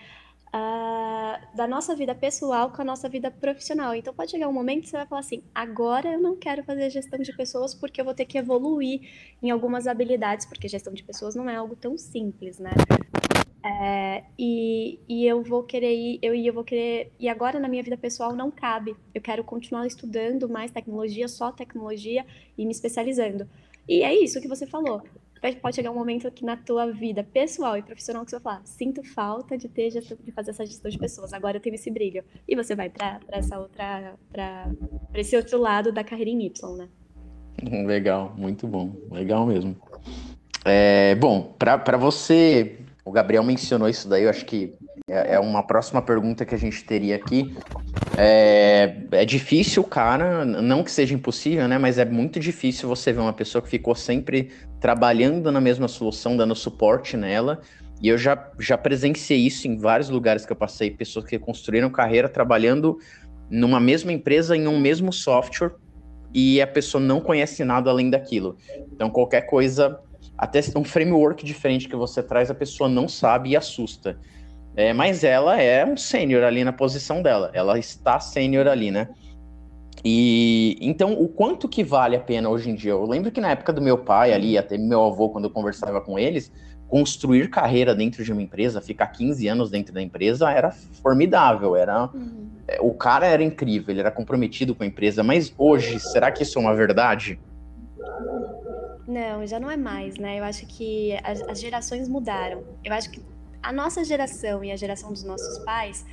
[0.48, 3.94] uh, da nossa vida pessoal com a nossa vida profissional.
[3.94, 6.90] Então pode chegar um momento que você vai falar assim: agora eu não quero fazer
[6.90, 9.00] gestão de pessoas porque eu vou ter que evoluir
[9.42, 12.70] em algumas habilidades, porque gestão de pessoas não é algo tão simples, né?
[13.64, 17.82] É, e, e eu vou querer ir, eu, eu vou querer, e agora na minha
[17.82, 18.94] vida pessoal não cabe.
[19.14, 22.26] Eu quero continuar estudando mais tecnologia, só tecnologia
[22.58, 23.48] e me especializando.
[23.88, 25.02] E é isso que você falou.
[25.60, 28.66] Pode chegar um momento que na tua vida pessoal e profissional que você vai falar,
[28.66, 31.34] sinto falta de ter de fazer essa gestão de pessoas.
[31.34, 32.24] Agora eu tenho esse brilho.
[32.48, 34.70] E você vai para essa outra, para
[35.14, 36.88] esse outro lado da carreira em Y, né?
[37.86, 39.76] Legal, muito bom, legal mesmo.
[40.64, 44.74] É, bom, para você o Gabriel mencionou isso daí, eu acho que
[45.08, 47.54] é, é uma próxima pergunta que a gente teria aqui.
[48.16, 51.76] É, é difícil, cara, não que seja impossível, né?
[51.76, 54.50] Mas é muito difícil você ver uma pessoa que ficou sempre
[54.80, 57.60] trabalhando na mesma solução, dando suporte nela,
[58.00, 61.90] E eu já, já presenciei isso em vários lugares que eu passei, pessoas que construíram
[61.90, 62.98] carreira trabalhando
[63.48, 65.72] numa mesma empresa, em um mesmo software,
[66.32, 68.56] e a pessoa não conhece nada além daquilo.
[68.92, 70.00] Então, qualquer coisa,
[70.36, 74.18] até um framework diferente que você traz, a pessoa não sabe e assusta.
[74.76, 77.50] É, mas ela é um sênior ali na posição dela.
[77.54, 79.08] Ela está sênior ali, né?
[80.04, 82.90] E então, o quanto que vale a pena hoje em dia?
[82.90, 86.00] Eu lembro que na época do meu pai ali, até meu avô, quando eu conversava
[86.00, 86.52] com eles,
[86.88, 92.10] construir carreira dentro de uma empresa, ficar 15 anos dentro da empresa era formidável, era
[92.12, 92.54] uhum.
[92.66, 96.42] É, o cara era incrível, ele era comprometido com a empresa, mas hoje, será que
[96.42, 97.38] isso é uma verdade?
[99.06, 100.38] Não, já não é mais, né?
[100.38, 102.64] Eu acho que as, as gerações mudaram.
[102.82, 103.20] Eu acho que
[103.62, 106.04] a nossa geração e a geração dos nossos pais,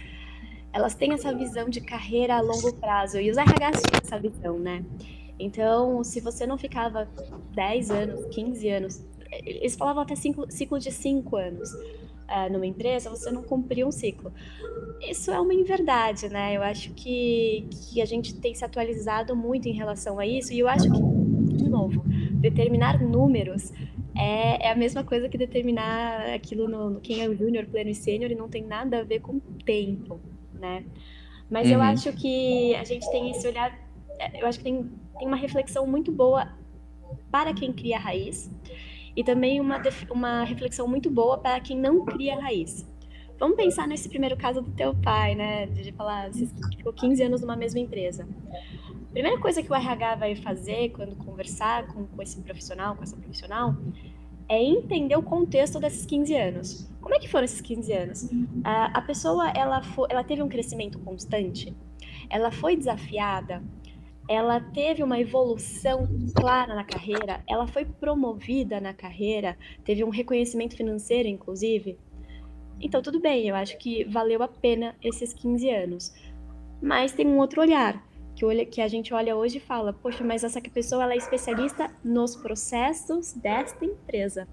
[0.74, 3.20] elas têm essa visão de carreira a longo prazo.
[3.20, 4.84] E os RHs tinham essa visão, né?
[5.40, 7.08] Então, se você não ficava
[7.54, 11.74] 10 anos, 15 anos, eles falavam até cinco, ciclo de 5 anos
[12.32, 14.32] uh, numa empresa, você não cumpriu um ciclo.
[15.02, 16.56] Isso é uma inverdade, né?
[16.56, 20.60] Eu acho que, que a gente tem se atualizado muito em relação a isso, e
[20.60, 21.00] eu acho que,
[21.54, 23.72] de novo, determinar números
[24.16, 27.90] é, é a mesma coisa que determinar aquilo no, no quem é o júnior, pleno
[27.90, 30.20] e sênior e não tem nada a ver com tempo,
[30.54, 30.86] né?
[31.50, 31.74] Mas uhum.
[31.74, 33.78] eu acho que a gente tem esse olhar,
[34.20, 36.48] é, eu acho que tem, tem uma reflexão muito boa
[37.30, 38.50] para quem cria a raiz
[39.16, 42.90] e também uma, uma reflexão muito boa para quem não cria raiz.
[43.40, 45.66] Vamos pensar nesse primeiro caso do teu pai, né?
[45.66, 46.48] De falar, você
[46.78, 48.28] ficou 15 anos numa mesma empresa.
[49.12, 53.18] Primeira coisa que o RH vai fazer quando conversar com, com esse profissional, com essa
[53.18, 53.76] profissional,
[54.48, 56.90] é entender o contexto desses 15 anos.
[57.02, 58.30] Como é que foram esses 15 anos?
[58.64, 61.76] A, a pessoa, ela, foi, ela teve um crescimento constante?
[62.30, 63.62] Ela foi desafiada?
[64.30, 67.44] Ela teve uma evolução clara na carreira?
[67.50, 69.58] Ela foi promovida na carreira?
[69.84, 71.98] Teve um reconhecimento financeiro, inclusive?
[72.80, 76.14] Então, tudo bem, eu acho que valeu a pena esses 15 anos.
[76.82, 78.02] Mas tem um outro olhar
[78.42, 81.18] que, olha, que a gente olha hoje e fala, poxa, mas essa pessoa ela é
[81.18, 84.48] especialista nos processos desta empresa.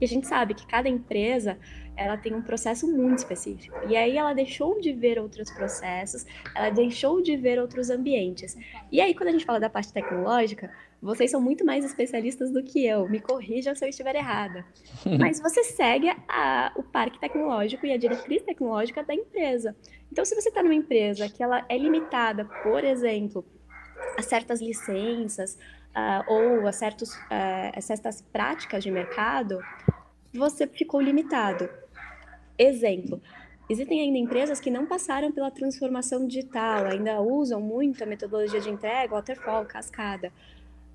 [0.00, 1.58] E a gente sabe que cada empresa
[1.96, 3.76] ela tem um processo muito específico.
[3.88, 8.56] E aí ela deixou de ver outros processos, ela deixou de ver outros ambientes.
[8.90, 10.70] E aí, quando a gente fala da parte tecnológica,
[11.00, 13.08] vocês são muito mais especialistas do que eu.
[13.08, 14.64] Me corrijam se eu estiver errada.
[15.20, 19.76] Mas você segue a, o parque tecnológico e a diretriz tecnológica da empresa.
[20.10, 23.44] Então, se você está numa empresa que ela é limitada, por exemplo,
[24.16, 25.58] a certas licenças
[25.94, 29.60] uh, ou a, certos, uh, a certas práticas de mercado,
[30.32, 31.68] você ficou limitado.
[32.58, 33.20] Exemplo,
[33.68, 38.68] Existem ainda empresas que não passaram pela transformação digital, ainda usam muito a metodologia de
[38.68, 40.30] entrega, waterfall, cascada.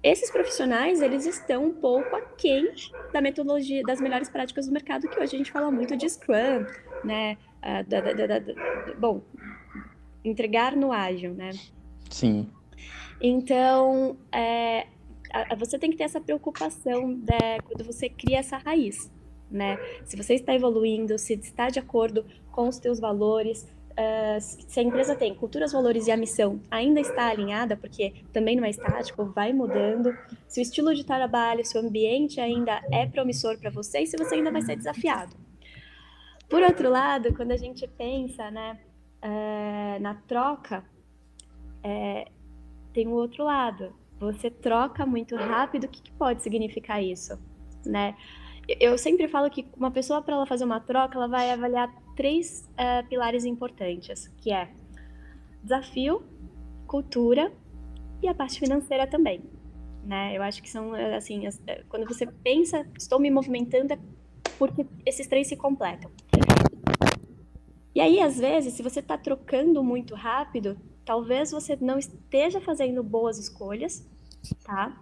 [0.03, 2.71] Esses profissionais, eles estão um pouco aquém
[3.11, 6.65] da metodologia, das melhores práticas do mercado, que hoje a gente fala muito de Scrum,
[7.03, 7.37] né?
[7.57, 9.21] Uh, da, da, da, bom,
[10.23, 11.49] entregar no ágil, né?
[12.09, 12.47] Sim.
[13.19, 14.85] Então, é,
[15.33, 19.11] a, você tem que ter essa preocupação né, quando você cria essa raiz,
[19.49, 19.77] né?
[20.05, 24.83] Se você está evoluindo, se está de acordo com os teus valores, uh, se a
[24.83, 29.25] empresa tem culturas, valores e a missão ainda está alinhada, porque também não é estático,
[29.25, 30.15] vai mudando,
[30.47, 34.17] se o estilo de trabalho, se o ambiente ainda é promissor para você e se
[34.17, 35.35] você ainda vai ser desafiado.
[36.49, 38.79] Por outro lado, quando a gente pensa né,
[39.23, 40.83] uh, na troca,
[41.83, 42.27] é,
[42.93, 43.93] tem o outro lado.
[44.19, 47.39] Você troca muito rápido, o que, que pode significar isso?
[47.85, 48.15] Né?
[48.79, 52.69] Eu sempre falo que uma pessoa, para ela fazer uma troca, ela vai avaliar três
[52.73, 54.69] uh, pilares importantes, que é
[55.63, 56.21] desafio,
[56.85, 57.51] cultura
[58.21, 59.41] e a parte financeira também.
[60.03, 60.37] Né?
[60.37, 63.99] Eu acho que são, assim, eh, quando você pensa, estou me movimentando, é
[64.57, 66.11] porque esses três se completam.
[67.93, 73.03] E aí, às vezes, se você está trocando muito rápido, talvez você não esteja fazendo
[73.03, 74.07] boas escolhas,
[74.63, 74.95] tá?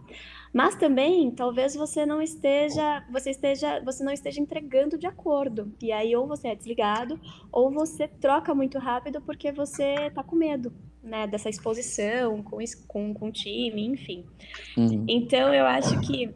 [0.53, 5.73] Mas também, talvez você não esteja, você esteja, você não esteja entregando de acordo.
[5.81, 7.19] E aí ou você é desligado,
[7.51, 10.73] ou você troca muito rápido porque você tá com medo,
[11.03, 14.25] né, dessa exposição com com, com o time, enfim.
[14.77, 15.05] Uhum.
[15.07, 16.33] Então eu acho que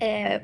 [0.00, 0.42] é,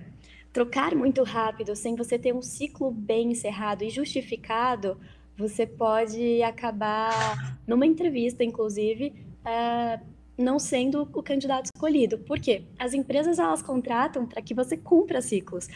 [0.53, 4.99] trocar muito rápido, sem você ter um ciclo bem encerrado e justificado,
[5.37, 9.13] você pode acabar numa entrevista, inclusive,
[9.43, 10.03] uh,
[10.37, 12.19] não sendo o candidato escolhido.
[12.19, 12.63] Por quê?
[12.79, 15.69] As empresas elas contratam para que você cumpra ciclos.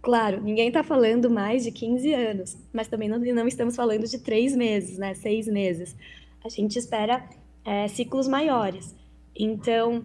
[0.00, 4.18] Claro, ninguém está falando mais de 15 anos, mas também não, não, estamos falando de
[4.18, 5.14] três meses, né?
[5.14, 5.96] Seis meses.
[6.44, 7.28] A gente espera
[7.64, 8.94] é, ciclos maiores.
[9.36, 10.04] Então,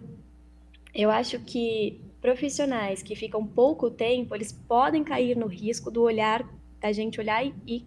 [0.94, 6.48] eu acho que profissionais que ficam pouco tempo, eles podem cair no risco do olhar
[6.80, 7.82] da gente olhar e,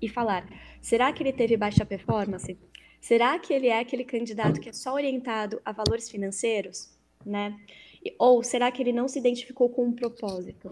[0.00, 0.48] e falar:
[0.80, 2.56] será que ele teve baixa performance?
[3.00, 6.90] Será que ele é aquele candidato que é só orientado a valores financeiros,
[7.24, 7.56] né?
[8.18, 10.70] Ou será que ele não se identificou com um propósito?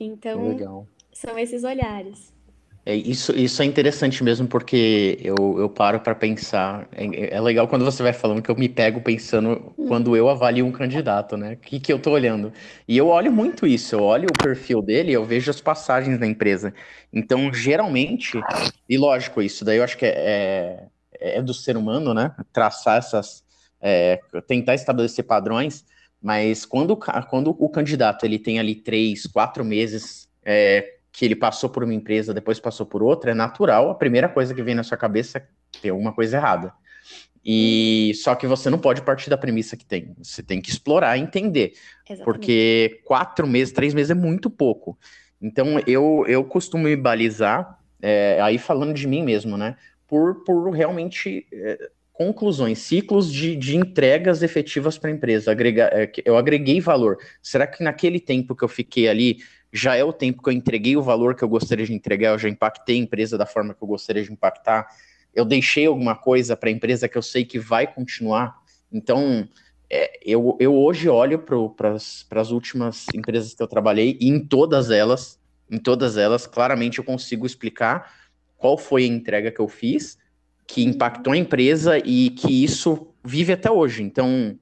[0.00, 0.86] Então, Legal.
[1.12, 2.34] são esses olhares.
[2.88, 6.88] É, isso, isso é interessante mesmo, porque eu, eu paro para pensar.
[6.92, 9.88] É, é, legal quando você vai falando que eu me pego pensando hum.
[9.88, 11.54] quando eu avalio um candidato, né?
[11.54, 12.52] O que, que eu tô olhando?
[12.86, 16.26] E eu olho muito isso, eu olho o perfil dele eu vejo as passagens da
[16.28, 16.72] empresa.
[17.12, 18.40] Então, geralmente,
[18.88, 20.84] e lógico, isso daí eu acho que é, é,
[21.20, 22.34] é do ser humano, né?
[22.52, 23.44] Traçar essas.
[23.80, 25.84] É, tentar estabelecer padrões,
[26.20, 26.96] mas quando,
[27.28, 31.94] quando o candidato ele tem ali três, quatro meses é, que ele passou por uma
[31.94, 35.38] empresa, depois passou por outra, é natural, a primeira coisa que vem na sua cabeça
[35.38, 35.46] é
[35.80, 36.72] ter alguma coisa errada.
[37.44, 40.16] E só que você não pode partir da premissa que tem.
[40.18, 41.74] Você tem que explorar e entender.
[42.04, 42.24] Exatamente.
[42.24, 44.98] Porque quatro meses, três meses é muito pouco.
[45.40, 49.76] Então eu, eu costumo me balizar, é, aí falando de mim mesmo, né?
[50.06, 55.50] Por, por realmente é, conclusões, ciclos de, de entregas efetivas para a empresa.
[55.50, 57.18] Agrega, é, eu agreguei valor.
[57.42, 59.38] Será que naquele tempo que eu fiquei ali
[59.72, 62.38] já é o tempo que eu entreguei o valor que eu gostaria de entregar, eu
[62.38, 64.86] já impactei a empresa da forma que eu gostaria de impactar,
[65.34, 68.56] eu deixei alguma coisa para a empresa que eu sei que vai continuar.
[68.90, 69.46] Então,
[69.90, 74.90] é, eu, eu hoje olho para as últimas empresas que eu trabalhei e em todas
[74.90, 75.38] elas,
[75.70, 78.10] em todas elas, claramente eu consigo explicar
[78.56, 80.18] qual foi a entrega que eu fiz,
[80.66, 84.02] que impactou a empresa e que isso vive até hoje.
[84.02, 84.58] Então,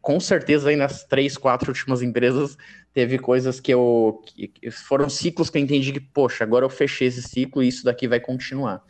[0.00, 2.56] com certeza aí nas três, quatro últimas empresas
[2.92, 7.08] teve coisas que eu que foram ciclos que eu entendi que poxa agora eu fechei
[7.08, 8.82] esse ciclo e isso daqui vai continuar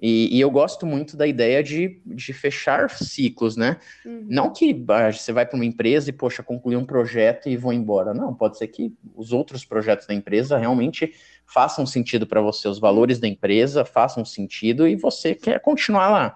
[0.00, 4.26] e, e eu gosto muito da ideia de, de fechar ciclos né uhum.
[4.28, 7.72] não que ah, você vai para uma empresa e poxa concluir um projeto e vou
[7.72, 11.12] embora não pode ser que os outros projetos da empresa realmente
[11.46, 16.34] façam sentido para você os valores da empresa façam sentido e você quer continuar lá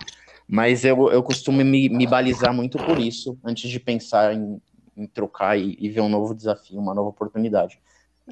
[0.48, 4.60] mas eu, eu costumo me, me balizar muito por isso, antes de pensar em,
[4.96, 7.78] em trocar e, e, ver um novo desafio, uma nova oportunidade.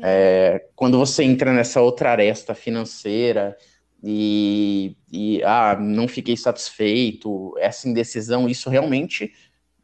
[0.02, 3.56] É, quando você entra nessa outra aresta financeira
[4.02, 9.32] e, e ah, não fiquei satisfeito, essa indecisão, isso realmente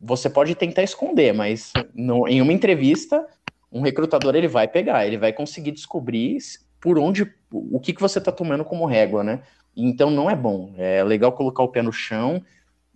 [0.00, 3.26] você pode tentar esconder, mas no, em uma entrevista,
[3.70, 6.38] um recrutador ele vai pegar, ele vai conseguir descobrir
[6.80, 9.42] por onde, o que, que você está tomando como régua, né?
[9.76, 10.74] Então não é bom.
[10.76, 12.42] É legal colocar o pé no chão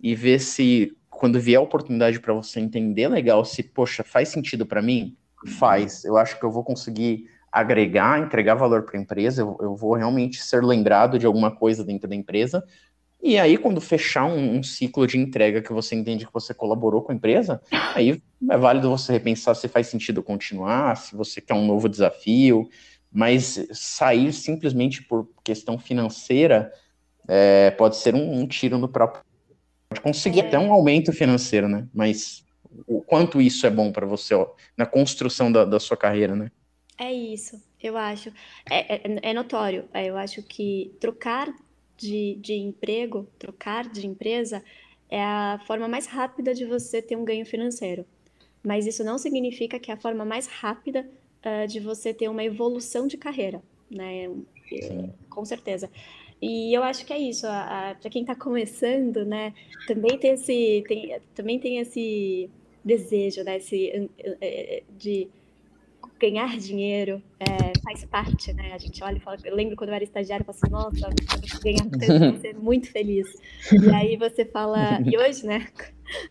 [0.01, 4.65] e ver se quando vier a oportunidade para você entender legal se, poxa, faz sentido
[4.65, 5.17] para mim?
[5.59, 6.05] Faz.
[6.05, 9.93] Eu acho que eu vou conseguir agregar, entregar valor para a empresa, eu, eu, vou
[9.93, 12.63] realmente ser lembrado de alguma coisa dentro da empresa.
[13.21, 17.03] E aí, quando fechar um, um, ciclo de entrega que você entende que você colaborou
[17.03, 17.61] com a empresa,
[17.93, 22.67] aí é válido você repensar se faz sentido continuar, se você quer um novo desafio,
[23.11, 26.73] mas sair simplesmente por questão financeira
[27.27, 29.23] é, pode ser um, um, tiro no próprio.
[29.89, 30.47] Pode conseguir é.
[30.47, 31.87] até um aumento financeiro, né?
[31.93, 32.43] Mas
[32.87, 36.51] o quanto isso é bom para você ó, na construção da, da, sua carreira, né?
[36.97, 38.31] É isso, eu acho.
[38.69, 39.85] É, é, é notório.
[39.93, 41.53] É, eu acho que trocar
[41.97, 44.63] de, de emprego, trocar de empresa,
[45.09, 48.05] é a forma mais rápida de você ter um ganho financeiro.
[48.63, 51.09] Mas isso não significa que é a forma mais rápida
[51.45, 54.29] uh, de você ter uma evolução de carreira, né?
[54.69, 55.13] Sim.
[55.29, 55.89] Com certeza.
[56.41, 57.45] E eu acho que é isso.
[57.45, 59.53] Para quem está começando, né?
[59.87, 62.49] Também tem esse, tem, também tem esse
[62.83, 63.57] desejo, né?
[63.57, 64.09] Esse,
[64.97, 65.29] de
[66.19, 68.71] ganhar dinheiro é, faz parte, né?
[68.73, 71.59] A gente olha e fala, eu lembro quando eu era estagiária, eu falo assim, nossa,
[71.61, 73.27] ganhar tanto, vou ser muito feliz.
[73.71, 75.67] E aí você fala, e hoje, né?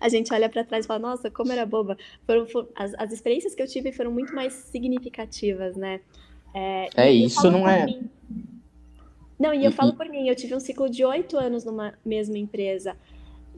[0.00, 1.96] A gente olha para trás e fala, nossa, como era boba.
[2.26, 6.00] Foram, foram as, as, experiências que eu tive foram muito mais significativas, né?
[6.54, 7.86] É, é isso não é.
[7.86, 8.10] Mim.
[9.38, 12.38] Não, e eu falo por mim, eu tive um ciclo de oito anos numa mesma
[12.38, 12.96] empresa.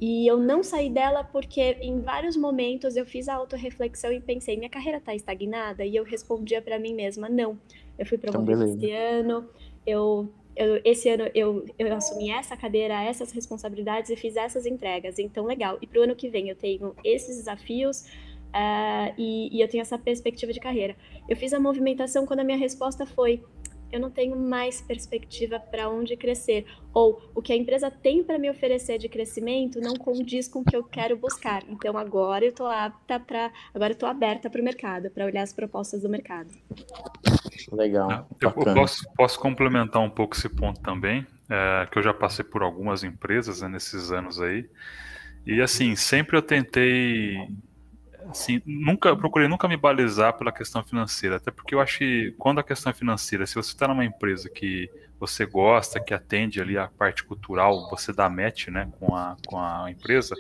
[0.01, 4.57] E eu não saí dela porque em vários momentos eu fiz a autorreflexão e pensei,
[4.57, 5.85] minha carreira está estagnada?
[5.85, 7.59] E eu respondia para mim mesma, não.
[7.99, 9.49] Eu fui promovida então, esse ano,
[9.87, 15.19] eu, eu, esse ano eu, eu assumi essa cadeira, essas responsabilidades e fiz essas entregas.
[15.19, 15.79] Então, legal.
[15.81, 18.05] E para o ano que vem eu tenho esses desafios
[18.55, 20.97] uh, e, e eu tenho essa perspectiva de carreira.
[21.29, 23.43] Eu fiz a movimentação quando a minha resposta foi,
[23.95, 26.67] eu não tenho mais perspectiva para onde crescer.
[26.93, 30.65] Ou o que a empresa tem para me oferecer de crescimento não condiz com o
[30.65, 31.63] que eu quero buscar.
[31.69, 33.53] Então agora eu estou apta para.
[33.73, 36.51] Agora eu estou aberta para o mercado, para olhar as propostas do mercado.
[37.71, 38.11] Legal.
[38.11, 42.13] Ah, eu, eu posso, posso, complementar um pouco esse ponto também, é, que eu já
[42.13, 44.69] passei por algumas empresas né, nesses anos aí.
[45.47, 47.37] E assim, sempre eu tentei
[48.29, 52.59] assim, nunca procurei nunca me balizar pela questão financeira, até porque eu acho que quando
[52.59, 56.77] a questão é financeira, se você está numa empresa que você gosta, que atende ali
[56.77, 60.35] a parte cultural, você dá match, né, com a, com a empresa,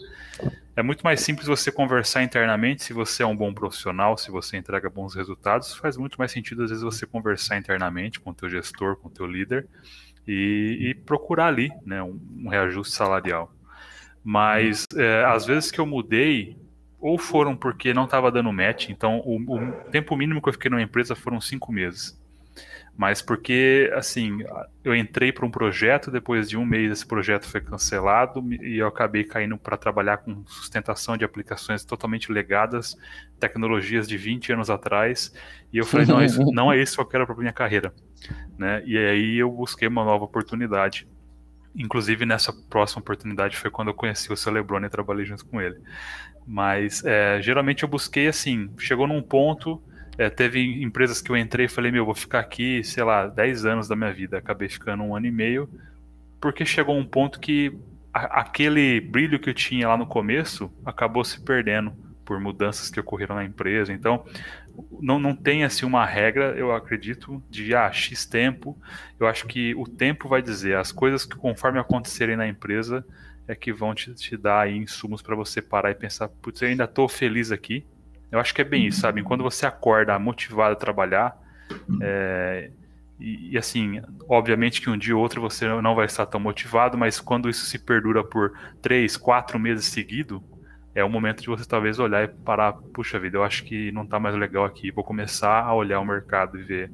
[0.76, 4.56] é muito mais simples você conversar internamente se você é um bom profissional, se você
[4.56, 8.48] entrega bons resultados, faz muito mais sentido às vezes você conversar internamente com o teu
[8.48, 9.66] gestor, com o teu líder
[10.26, 13.52] e, e procurar ali, né, um, um reajuste salarial.
[14.22, 16.56] Mas é, às vezes que eu mudei,
[17.04, 20.70] ou foram porque não estava dando match, então o, o, tempo mínimo que eu fiquei
[20.70, 22.18] numa empresa foram cinco meses.
[22.96, 24.38] Mas porque, assim,
[24.82, 28.86] eu entrei para um projeto, depois de um mês esse projeto foi cancelado e eu
[28.86, 32.96] acabei caindo para trabalhar com sustentação de aplicações totalmente legadas,
[33.38, 35.30] tecnologias de 20 anos atrás,
[35.70, 37.92] e eu falei, não, isso, não é isso que eu quero para minha carreira.
[38.56, 38.82] Né?
[38.86, 41.06] E aí eu busquei uma nova oportunidade.
[41.76, 45.76] Inclusive, nessa próxima oportunidade foi quando eu conheci o Celebrone e trabalhei junto com ele.
[46.46, 49.82] Mas é, geralmente eu busquei assim, chegou num ponto,
[50.18, 53.64] é, teve empresas que eu entrei e falei, meu, vou ficar aqui, sei lá, 10
[53.64, 54.38] anos da minha vida.
[54.38, 55.68] Acabei ficando um ano e meio,
[56.40, 57.76] porque chegou um ponto que
[58.12, 61.92] a, aquele brilho que eu tinha lá no começo acabou se perdendo
[62.24, 63.92] por mudanças que ocorreram na empresa.
[63.92, 64.24] Então,
[65.00, 68.78] não, não tem assim uma regra, eu acredito, de ah, X tempo.
[69.18, 73.04] Eu acho que o tempo vai dizer, as coisas que conforme acontecerem na empresa
[73.46, 76.68] é que vão te, te dar aí insumos para você parar e pensar, putz, eu
[76.68, 77.84] ainda estou feliz aqui.
[78.30, 79.22] Eu acho que é bem isso, sabe?
[79.22, 81.38] Quando você acorda motivado a trabalhar,
[82.00, 82.70] é,
[83.18, 86.98] e, e, assim, obviamente que um dia ou outro você não vai estar tão motivado,
[86.98, 90.40] mas quando isso se perdura por três, quatro meses seguidos,
[90.94, 94.02] é o momento de você talvez olhar e parar, puxa vida, eu acho que não
[94.02, 96.90] está mais legal aqui, vou começar a olhar o mercado e ver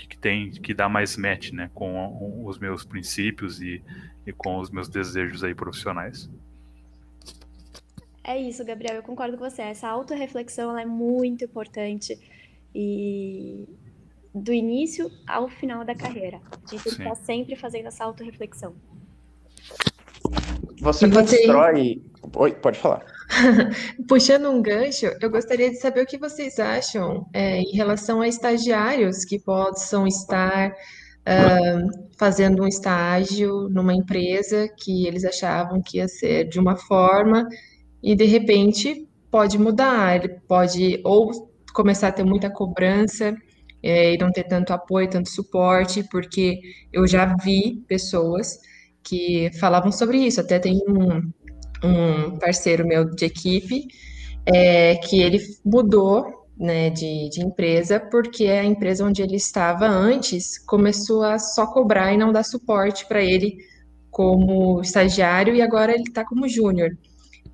[0.00, 3.82] que, que tem que dá mais match, né, com os meus princípios e,
[4.26, 6.30] e com os meus desejos aí profissionais.
[8.24, 9.62] É isso, Gabriel, eu concordo com você.
[9.62, 12.18] Essa autorreflexão é muito importante
[12.74, 13.66] e
[14.34, 16.40] do início ao final da carreira.
[16.50, 18.74] A gente tem que estar sempre fazendo essa autorreflexão.
[20.80, 22.02] Você, você constrói.
[22.36, 23.04] Oi, pode falar.
[24.08, 28.28] Puxando um gancho, eu gostaria de saber o que vocês acham é, em relação a
[28.28, 36.08] estagiários que possam estar uh, fazendo um estágio numa empresa que eles achavam que ia
[36.08, 37.46] ser de uma forma
[38.02, 41.30] e de repente pode mudar, ele pode ou
[41.72, 43.36] começar a ter muita cobrança
[43.82, 46.60] é, e não ter tanto apoio, tanto suporte, porque
[46.92, 48.58] eu já vi pessoas
[49.02, 50.40] que falavam sobre isso.
[50.40, 51.30] Até tem um,
[51.82, 53.86] um parceiro meu de equipe
[54.46, 60.58] é, que ele mudou né, de, de, empresa porque a empresa onde ele estava antes
[60.58, 63.56] começou a só cobrar e não dar suporte para ele
[64.10, 66.90] como estagiário e agora ele está como júnior.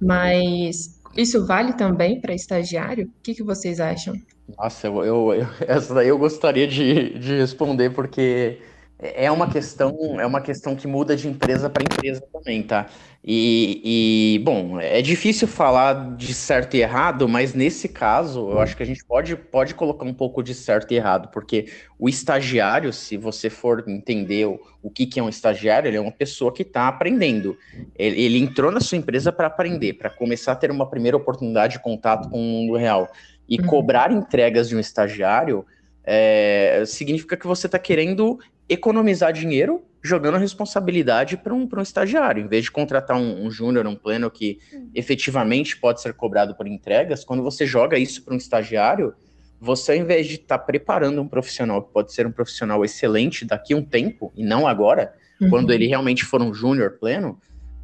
[0.00, 3.06] Mas isso vale também para estagiário?
[3.06, 4.14] O que, que vocês acham?
[4.58, 8.58] Nossa, eu, eu, eu, essa daí eu gostaria de, de responder porque
[8.98, 12.86] é uma questão, é uma questão que muda de empresa para empresa também, tá?
[13.22, 18.76] E, e, bom, é difícil falar de certo e errado, mas nesse caso, eu acho
[18.76, 21.66] que a gente pode, pode colocar um pouco de certo e errado, porque
[21.98, 26.00] o estagiário, se você for entender o, o que, que é um estagiário, ele é
[26.00, 27.56] uma pessoa que está aprendendo.
[27.98, 31.74] Ele, ele entrou na sua empresa para aprender, para começar a ter uma primeira oportunidade
[31.74, 33.10] de contato com o mundo real.
[33.48, 33.66] E uhum.
[33.66, 35.64] cobrar entregas de um estagiário
[36.06, 38.38] é, significa que você está querendo
[38.68, 42.44] economizar dinheiro jogando a responsabilidade para um, um estagiário.
[42.44, 44.88] Em vez de contratar um, um júnior, um pleno que hum.
[44.94, 49.12] efetivamente pode ser cobrado por entregas, quando você joga isso para um estagiário,
[49.60, 53.44] você, ao invés de estar tá preparando um profissional que pode ser um profissional excelente
[53.44, 55.50] daqui a um tempo, e não agora, uhum.
[55.50, 57.40] quando ele realmente for um júnior pleno,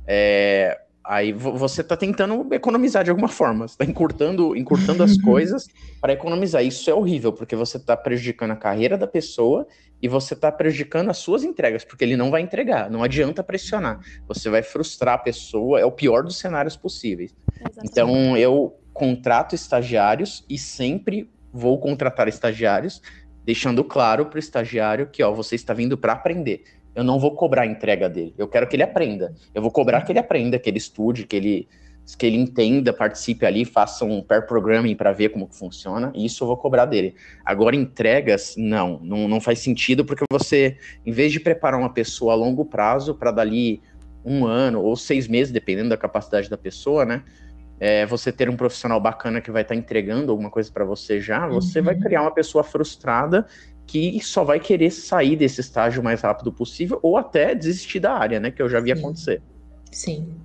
[0.06, 5.66] é, Aí você está tentando economizar de alguma forma, você está encurtando, encurtando as coisas
[6.00, 6.64] para economizar.
[6.64, 9.66] Isso é horrível, porque você está prejudicando a carreira da pessoa
[10.00, 12.88] e você está prejudicando as suas entregas, porque ele não vai entregar.
[12.88, 14.00] Não adianta pressionar.
[14.28, 17.34] Você vai frustrar a pessoa, é o pior dos cenários possíveis.
[17.54, 17.90] Exatamente.
[17.90, 23.02] Então, eu contrato estagiários e sempre vou contratar estagiários,
[23.44, 27.34] deixando claro para o estagiário que ó, você está vindo para aprender eu não vou
[27.34, 28.34] cobrar a entrega dele.
[28.36, 29.34] Eu quero que ele aprenda.
[29.54, 31.68] Eu vou cobrar que ele aprenda, que ele estude, que ele,
[32.18, 36.12] que ele entenda, participe ali, faça um pair programming para ver como que funciona.
[36.14, 37.14] Isso eu vou cobrar dele.
[37.44, 40.76] Agora, entregas, não, não, não faz sentido, porque você,
[41.06, 43.80] em vez de preparar uma pessoa a longo prazo para dali
[44.24, 47.22] um ano ou seis meses, dependendo da capacidade da pessoa, né?
[47.80, 51.20] É, você ter um profissional bacana que vai estar tá entregando alguma coisa para você
[51.20, 51.86] já, você uhum.
[51.86, 53.44] vai criar uma pessoa frustrada
[53.86, 58.14] que só vai querer sair desse estágio o mais rápido possível ou até desistir da
[58.14, 58.50] área, né?
[58.50, 58.98] Que eu já vi Sim.
[58.98, 59.42] acontecer.
[59.90, 60.36] Sim.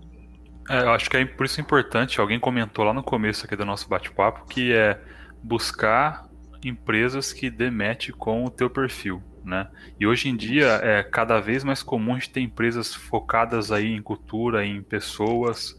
[0.70, 3.66] É, eu acho que é por isso importante, alguém comentou lá no começo aqui do
[3.66, 5.00] nosso bate-papo, que é
[5.42, 6.28] buscar
[6.64, 9.70] empresas que demete com o teu perfil, né?
[9.98, 13.94] E hoje em dia é cada vez mais comum a gente ter empresas focadas aí
[13.94, 15.78] em cultura, em pessoas.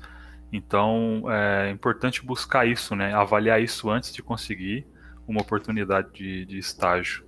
[0.51, 3.13] Então é importante buscar isso, né?
[3.13, 4.87] Avaliar isso antes de conseguir
[5.27, 7.28] uma oportunidade de, de estágio?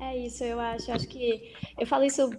[0.00, 0.90] É isso, eu acho.
[0.92, 2.30] Acho que eu falo isso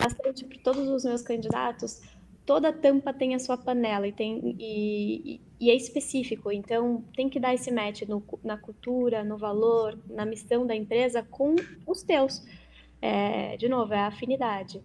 [0.00, 2.00] bastante para todos os meus candidatos.
[2.44, 6.50] Toda tampa tem a sua panela e, tem, e, e é específico.
[6.50, 11.22] Então, tem que dar esse match no, na cultura, no valor, na missão da empresa
[11.22, 11.54] com
[11.86, 12.44] os teus.
[13.00, 14.82] É, de novo, é a afinidade.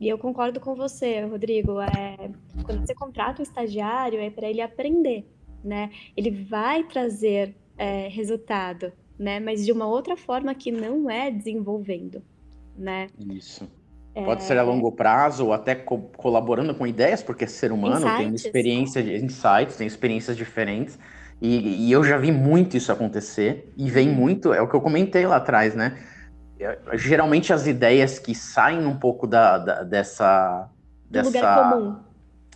[0.00, 1.80] E eu concordo com você, Rodrigo.
[1.80, 2.30] É,
[2.64, 5.24] quando você contrata um estagiário, é para ele aprender,
[5.62, 5.90] né?
[6.16, 9.40] Ele vai trazer é, resultado, né?
[9.40, 12.22] Mas de uma outra forma que não é desenvolvendo,
[12.76, 13.08] né?
[13.18, 13.68] Isso.
[14.24, 17.96] Pode ser a longo prazo ou até co colaborando com ideias, porque é ser humano
[17.96, 18.16] insights.
[18.16, 20.98] tem experiência de insights, tem experiências diferentes.
[21.40, 23.72] E, e, eu já vi muito isso acontecer.
[23.76, 24.14] E vem uhum.
[24.14, 25.98] muito, é o que eu comentei lá atrás, né?
[26.94, 30.68] Geralmente as ideias que saem um pouco da, da dessa.
[31.06, 31.96] Do dessa, lugar comum.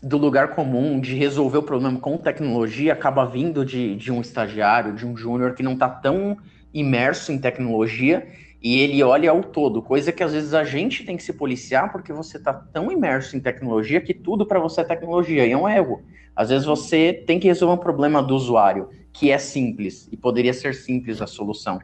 [0.03, 4.95] Do lugar comum, de resolver o problema com tecnologia, acaba vindo de, de um estagiário,
[4.95, 6.37] de um júnior que não está tão
[6.73, 8.27] imerso em tecnologia
[8.62, 11.91] e ele olha ao todo, coisa que às vezes a gente tem que se policiar
[11.91, 15.57] porque você está tão imerso em tecnologia que tudo para você é tecnologia, e é
[15.57, 16.03] um ego.
[16.35, 20.55] Às vezes você tem que resolver um problema do usuário, que é simples, e poderia
[20.55, 21.81] ser simples a solução.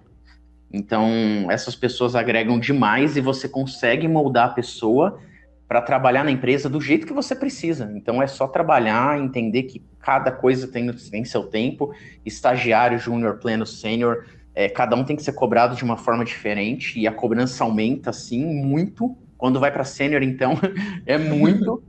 [0.72, 5.18] Então, essas pessoas agregam demais e você consegue moldar a pessoa
[5.66, 7.90] para trabalhar na empresa do jeito que você precisa.
[7.94, 11.92] Então, é só trabalhar, entender que cada coisa tem, tem seu tempo,
[12.24, 14.24] estagiário, júnior, pleno, sênior,
[14.58, 18.10] é, cada um tem que ser cobrado de uma forma diferente e a cobrança aumenta,
[18.10, 19.16] assim, muito.
[19.36, 20.54] Quando vai para sênior, então,
[21.06, 21.80] é muito.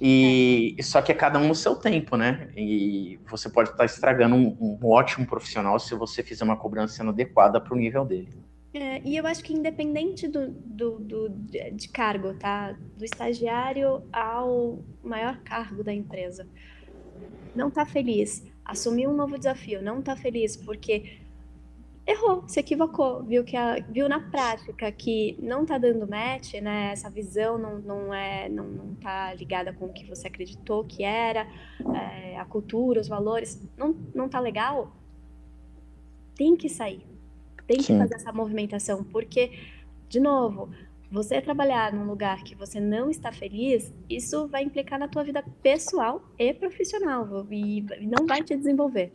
[0.00, 2.48] E só que é cada um no seu tempo, né?
[2.56, 7.60] E você pode estar estragando um, um ótimo profissional se você fizer uma cobrança inadequada
[7.60, 8.34] para o nível dele.
[8.74, 12.76] É, e eu acho que independente do, do, do, de cargo, tá?
[12.96, 16.44] Do estagiário ao maior cargo da empresa.
[17.54, 21.24] Não tá feliz, assumir um novo desafio, não tá feliz porque
[22.06, 26.92] errou, se equivocou, viu que a, viu na prática que não está dando match, né?
[26.92, 31.02] Essa visão não, não é não, não tá ligada com o que você acreditou que
[31.02, 31.46] era,
[31.94, 34.92] é, a cultura, os valores, não não tá legal.
[36.36, 37.04] Tem que sair,
[37.66, 37.94] tem Sim.
[37.94, 39.50] que fazer essa movimentação, porque
[40.08, 40.70] de novo,
[41.10, 45.42] você trabalhar num lugar que você não está feliz, isso vai implicar na tua vida
[45.62, 49.12] pessoal e profissional e não vai te desenvolver.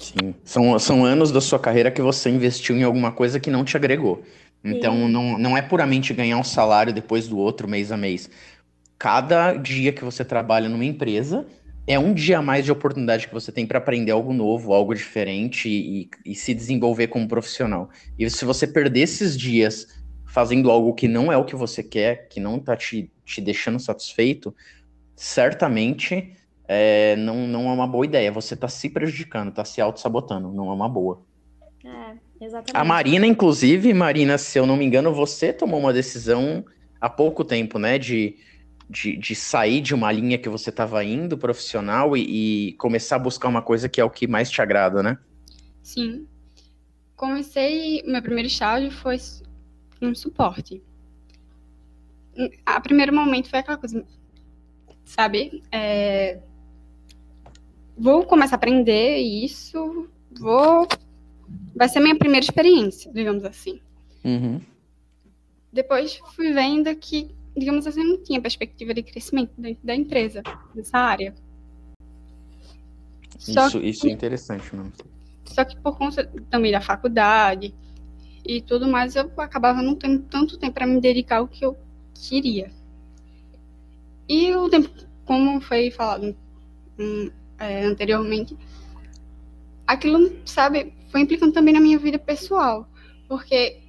[0.00, 0.34] Sim.
[0.42, 3.76] São, são anos da sua carreira que você investiu em alguma coisa que não te
[3.76, 4.22] agregou.
[4.64, 8.30] Então, não, não é puramente ganhar um salário depois do outro, mês a mês.
[8.98, 11.46] Cada dia que você trabalha numa empresa
[11.86, 14.94] é um dia a mais de oportunidade que você tem para aprender algo novo, algo
[14.94, 17.90] diferente e, e, se desenvolver como profissional.
[18.18, 19.86] E se você perder esses dias
[20.26, 23.80] fazendo algo que não é o que você quer, que não está te, te deixando
[23.80, 24.54] satisfeito,
[25.16, 26.32] certamente
[26.72, 28.30] é, não, não é uma boa ideia.
[28.30, 31.20] Você está se prejudicando, está se auto-sabotando, não é uma boa.
[31.84, 32.76] É, exatamente.
[32.76, 36.64] A Marina, inclusive, Marina, se eu não me engano, você tomou uma decisão
[37.00, 37.98] há pouco tempo, né?
[37.98, 38.36] De,
[38.88, 43.18] de, de sair de uma linha que você estava indo, profissional, e, e, começar a
[43.18, 45.18] buscar uma coisa que é o que mais te agrada, né?
[45.82, 46.24] Sim.
[47.16, 49.16] Comecei, meu primeiro estágio foi
[50.00, 50.80] no suporte.
[52.64, 54.06] A primeiro momento foi aquela coisa,
[55.04, 55.64] sabe?
[55.72, 56.38] É,
[58.00, 60.88] vou começar a aprender isso, vou.
[61.76, 63.80] Vai ser minha primeira experiência, digamos assim.
[64.24, 64.60] Uhum.
[65.72, 70.42] Depois fui vendo que, digamos assim, não tinha perspectiva de crescimento dentro da empresa,
[70.74, 71.34] nessa área.
[73.38, 74.92] isso, que, isso é interessante mesmo.
[75.44, 77.74] Só que por conta também da faculdade
[78.46, 81.76] e tudo mais, eu acabava não tendo tanto tempo para me dedicar ao que eu
[82.14, 82.70] queria.
[84.28, 84.88] E o tempo,
[85.24, 86.36] como foi falado
[86.98, 87.30] hum,
[87.60, 88.56] é, anteriormente,
[89.86, 92.88] aquilo, sabe, foi implicando também na minha vida pessoal,
[93.28, 93.82] porque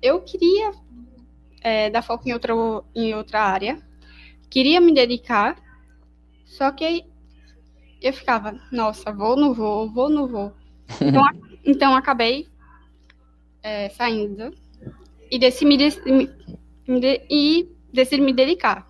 [0.00, 0.72] eu queria
[1.60, 2.54] é, dar foco em outra,
[2.94, 3.80] em outra área,
[4.48, 5.56] queria me dedicar,
[6.46, 7.04] só que
[8.00, 10.54] eu ficava, nossa, vou, não vou, vou, não vou.
[11.00, 11.22] Então,
[11.64, 12.48] então acabei
[13.62, 14.54] é, saindo
[15.30, 15.76] e decidi me,
[16.06, 16.30] me,
[16.86, 18.88] me, e decidi me dedicar.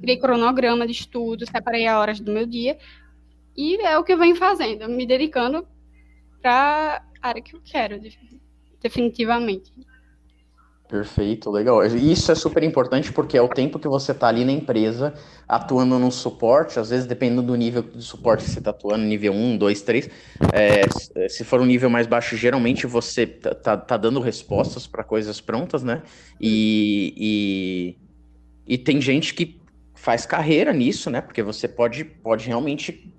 [0.00, 2.78] Criei cronograma de estudo, separei as horas do meu dia
[3.56, 5.66] e é o que eu venho fazendo, me dedicando
[6.40, 8.00] para a área que eu quero,
[8.80, 9.72] definitivamente.
[10.88, 11.84] Perfeito, legal.
[11.84, 15.12] Isso é super importante porque é o tempo que você está ali na empresa,
[15.48, 19.32] atuando no suporte, às vezes dependendo do nível de suporte que você está atuando, nível
[19.32, 20.10] 1, 2, 3,
[20.52, 25.02] é, se for um nível mais baixo, geralmente você tá, tá, tá dando respostas para
[25.02, 26.02] coisas prontas, né?
[26.40, 27.96] E,
[28.68, 29.60] e, e, tem gente que
[29.92, 31.20] faz carreira nisso, né?
[31.20, 33.12] Porque você pode, pode realmente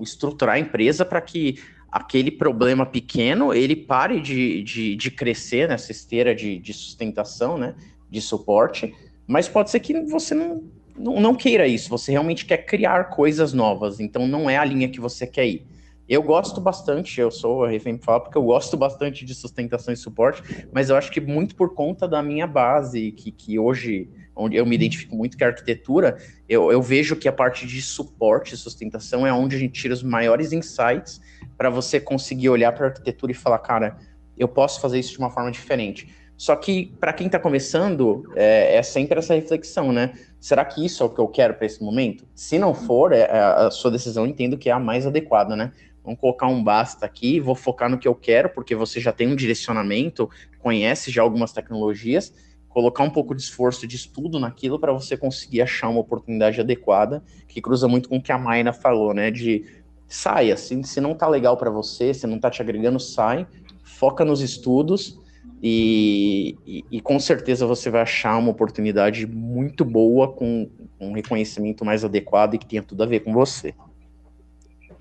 [0.00, 1.58] estruturar a empresa para que
[1.90, 7.74] aquele problema pequeno ele pare de, de, de crescer nessa esteira de, de, sustentação, né,
[8.10, 8.94] de suporte,
[9.26, 10.64] mas pode ser que você não,
[10.96, 14.88] não, não, queira isso, você realmente quer criar coisas novas, então não é a linha
[14.88, 15.66] que você quer ir.
[16.08, 20.42] Eu gosto bastante, eu sou a refém porque eu gosto bastante de sustentação e suporte,
[20.72, 24.08] mas eu acho que muito por conta da minha base, que, que hoje,
[24.42, 26.16] onde eu me identifico muito que é a arquitetura,
[26.48, 29.94] eu, eu vejo que a parte de suporte e sustentação é onde a gente tira
[29.94, 31.20] os maiores insights
[31.56, 33.96] para você conseguir olhar para a arquitetura e falar, cara,
[34.36, 36.08] eu posso fazer isso de uma forma diferente.
[36.36, 40.12] Só que para quem está começando, é, é, sempre essa reflexão, né?
[40.40, 42.26] Será que isso é o que eu quero para esse momento?
[42.34, 45.70] Se não for, é, é, a sua decisão entendo que é a mais adequada, né?
[46.02, 49.28] Vamos colocar um basta aqui, vou focar no que eu quero, porque você já tem
[49.28, 50.28] um direcionamento,
[50.58, 52.34] conhece já algumas tecnologias,
[52.72, 57.22] colocar um pouco de esforço de estudo naquilo para você conseguir achar uma oportunidade adequada,
[57.46, 59.30] que cruza muito com o que a Mayna falou, né?
[59.30, 59.64] De
[60.08, 60.56] saia.
[60.56, 63.46] Se, se não tá legal para você, se não tá te agregando, sai.
[63.84, 65.18] Foca nos estudos
[65.62, 70.68] e, e, e, com certeza você vai achar uma oportunidade muito boa com
[70.98, 73.74] um reconhecimento mais adequado e que tenha tudo a ver com você.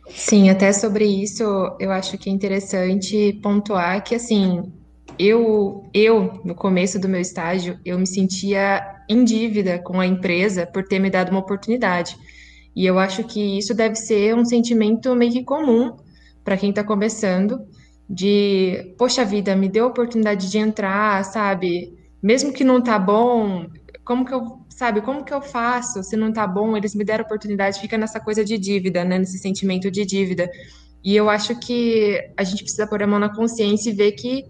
[0.09, 1.43] Sim, até sobre isso
[1.79, 4.71] eu acho que é interessante pontuar que assim
[5.17, 10.65] eu, eu no começo do meu estágio eu me sentia em dívida com a empresa
[10.65, 12.17] por ter me dado uma oportunidade.
[12.75, 15.97] E eu acho que isso deve ser um sentimento meio que comum
[16.43, 17.59] para quem está começando,
[18.09, 21.93] de, poxa vida, me deu a oportunidade de entrar, sabe?
[22.21, 23.67] Mesmo que não tá bom,
[24.03, 26.03] como que eu, sabe, como que eu faço?
[26.03, 29.19] Se não tá bom, eles me deram a oportunidade, fica nessa coisa de dívida, né?
[29.19, 30.49] Nesse sentimento de dívida.
[31.03, 34.45] E eu acho que a gente precisa pôr a mão na consciência e ver que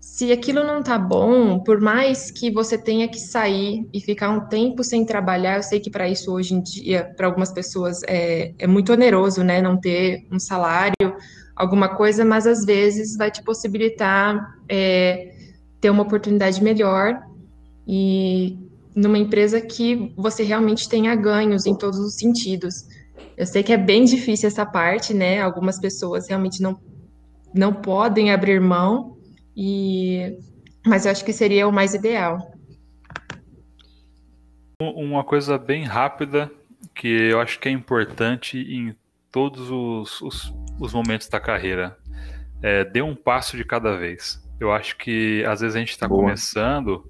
[0.00, 4.48] se aquilo não tá bom, por mais que você tenha que sair e ficar um
[4.48, 8.54] tempo sem trabalhar, eu sei que para isso hoje em dia, para algumas pessoas é,
[8.58, 9.60] é muito oneroso, né?
[9.60, 10.94] Não ter um salário,
[11.54, 15.34] alguma coisa, mas às vezes vai te possibilitar é,
[15.80, 17.20] ter uma oportunidade melhor
[17.86, 18.56] e
[18.94, 22.86] numa empresa que você realmente tenha ganhos em todos os sentidos.
[23.36, 25.40] Eu sei que é bem difícil essa parte, né?
[25.40, 26.80] Algumas pessoas realmente não,
[27.54, 29.17] não podem abrir mão,
[29.58, 30.38] e
[30.86, 32.38] mas eu acho que seria o mais ideal.
[34.80, 36.48] Uma coisa bem rápida
[36.94, 38.94] que eu acho que é importante em
[39.32, 41.98] todos os, os, os momentos da carreira
[42.62, 44.40] é dê um passo de cada vez.
[44.60, 47.04] Eu acho que às vezes a gente está começando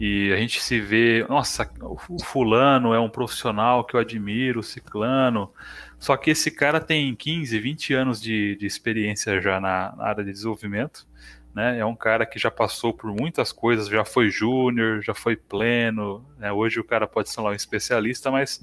[0.00, 4.62] e a gente se vê, nossa, o fulano é um profissional que eu admiro, o
[4.62, 5.52] ciclano.
[5.98, 10.24] Só que esse cara tem 15, 20 anos de, de experiência já na, na área
[10.24, 11.06] de desenvolvimento
[11.54, 11.78] né?
[11.78, 16.24] É um cara que já passou por muitas coisas, já foi júnior, já foi pleno,
[16.38, 16.52] né?
[16.52, 18.62] Hoje o cara pode ser lá um especialista, mas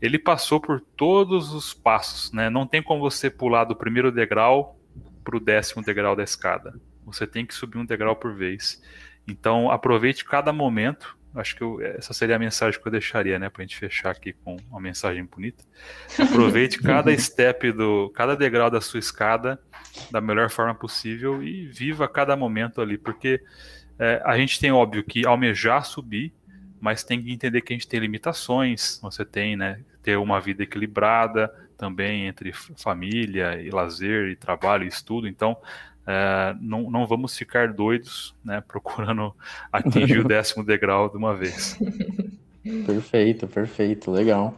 [0.00, 2.50] ele passou por todos os passos, né?
[2.50, 4.78] Não tem como você pular do primeiro degrau
[5.24, 6.78] para o décimo degrau da escada.
[7.04, 8.82] Você tem que subir um degrau por vez.
[9.26, 11.15] Então aproveite cada momento.
[11.36, 14.10] Acho que eu, essa seria a mensagem que eu deixaria, né, para a gente fechar
[14.10, 15.62] aqui com uma mensagem bonita.
[16.18, 19.60] Aproveite cada step do, cada degrau da sua escada
[20.10, 23.42] da melhor forma possível e viva cada momento ali, porque
[23.98, 26.32] é, a gente tem, óbvio, que almejar subir,
[26.80, 30.62] mas tem que entender que a gente tem limitações, você tem, né, ter uma vida
[30.62, 35.56] equilibrada também entre família e lazer e trabalho e estudo, então
[36.06, 39.34] é, não, não vamos ficar doidos, né, procurando
[39.72, 41.78] atingir o décimo degrau de uma vez.
[42.86, 44.54] Perfeito, perfeito, legal.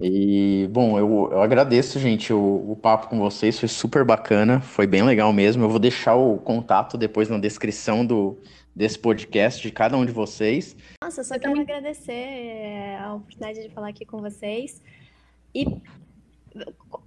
[0.00, 4.86] E, bom, eu, eu agradeço, gente, o, o papo com vocês, foi super bacana, foi
[4.86, 5.64] bem legal mesmo.
[5.64, 8.38] Eu vou deixar o contato depois na descrição do,
[8.74, 10.74] desse podcast de cada um de vocês.
[11.02, 14.80] Nossa, só quero agradecer é, a oportunidade de falar aqui com vocês.
[15.54, 15.66] E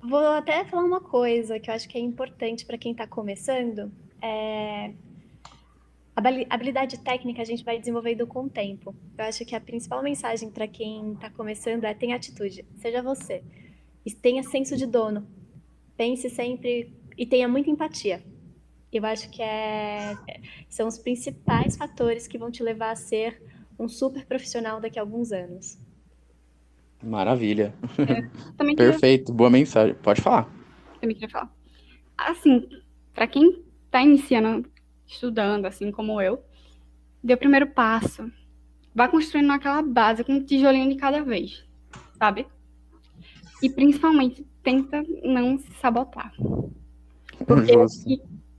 [0.02, 3.92] vou até falar uma coisa que eu acho que é importante para quem está começando.
[4.22, 4.94] É,
[6.16, 8.96] a habilidade técnica a gente vai desenvolvendo com o tempo.
[9.18, 13.44] Eu acho que a principal mensagem para quem está começando é tenha atitude, seja você.
[14.06, 15.28] E tenha senso de dono.
[15.98, 18.24] Pense sempre e tenha muita empatia.
[18.92, 20.16] Eu acho que é,
[20.70, 23.42] são os principais fatores que vão te levar a ser
[23.80, 25.80] um super profissional daqui a alguns anos.
[27.04, 27.74] Maravilha.
[28.60, 29.38] É, Perfeito, queria...
[29.38, 29.96] boa mensagem.
[29.96, 30.50] Pode falar.
[31.00, 31.52] Também queria falar.
[32.18, 32.68] Assim,
[33.14, 34.68] para quem está iniciando
[35.14, 36.44] estudando, assim como eu,
[37.24, 38.32] dê o primeiro passo.
[38.94, 41.64] Vá construindo aquela base com um tijolinho de cada vez,
[42.18, 42.46] sabe?
[43.62, 46.34] E principalmente, tenta não se sabotar.
[47.46, 48.10] Porque Justo.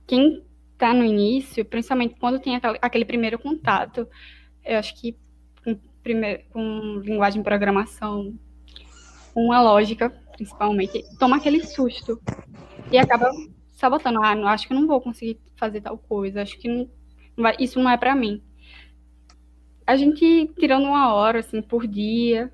[0.05, 0.43] quem
[0.77, 4.07] tá no início, principalmente quando tem aquele, primeiro contato,
[4.63, 5.15] eu acho que
[6.05, 8.37] primeiro, com linguagem de programação,
[9.33, 12.21] com a lógica, principalmente, toma aquele susto
[12.91, 13.27] e acaba
[13.71, 14.23] sabotando.
[14.23, 16.87] Ah, não, acho que não vou conseguir fazer tal coisa, acho que não,
[17.35, 18.39] não vai- isso não é para mim.
[19.87, 22.53] A gente tirando uma hora assim por dia,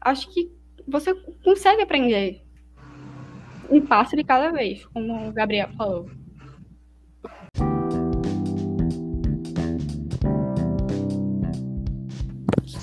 [0.00, 0.50] acho que
[0.86, 1.14] você
[1.44, 2.42] consegue aprender
[3.70, 6.10] um passo de cada vez, como o Gabriel falou.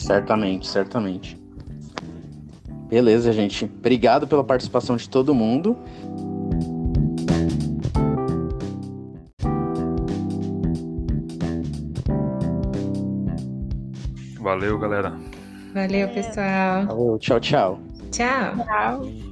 [0.06, 1.36] Certamente, certamente.
[2.88, 3.65] Beleza, gente.
[3.65, 5.76] Obrigado pela participação de todo mundo.
[14.40, 15.18] Valeu, galera.
[15.73, 16.86] Valeu, pessoal.
[16.86, 17.80] Falou, Tchau, tchau.
[18.11, 18.56] Tchau.
[18.64, 19.25] Tchau.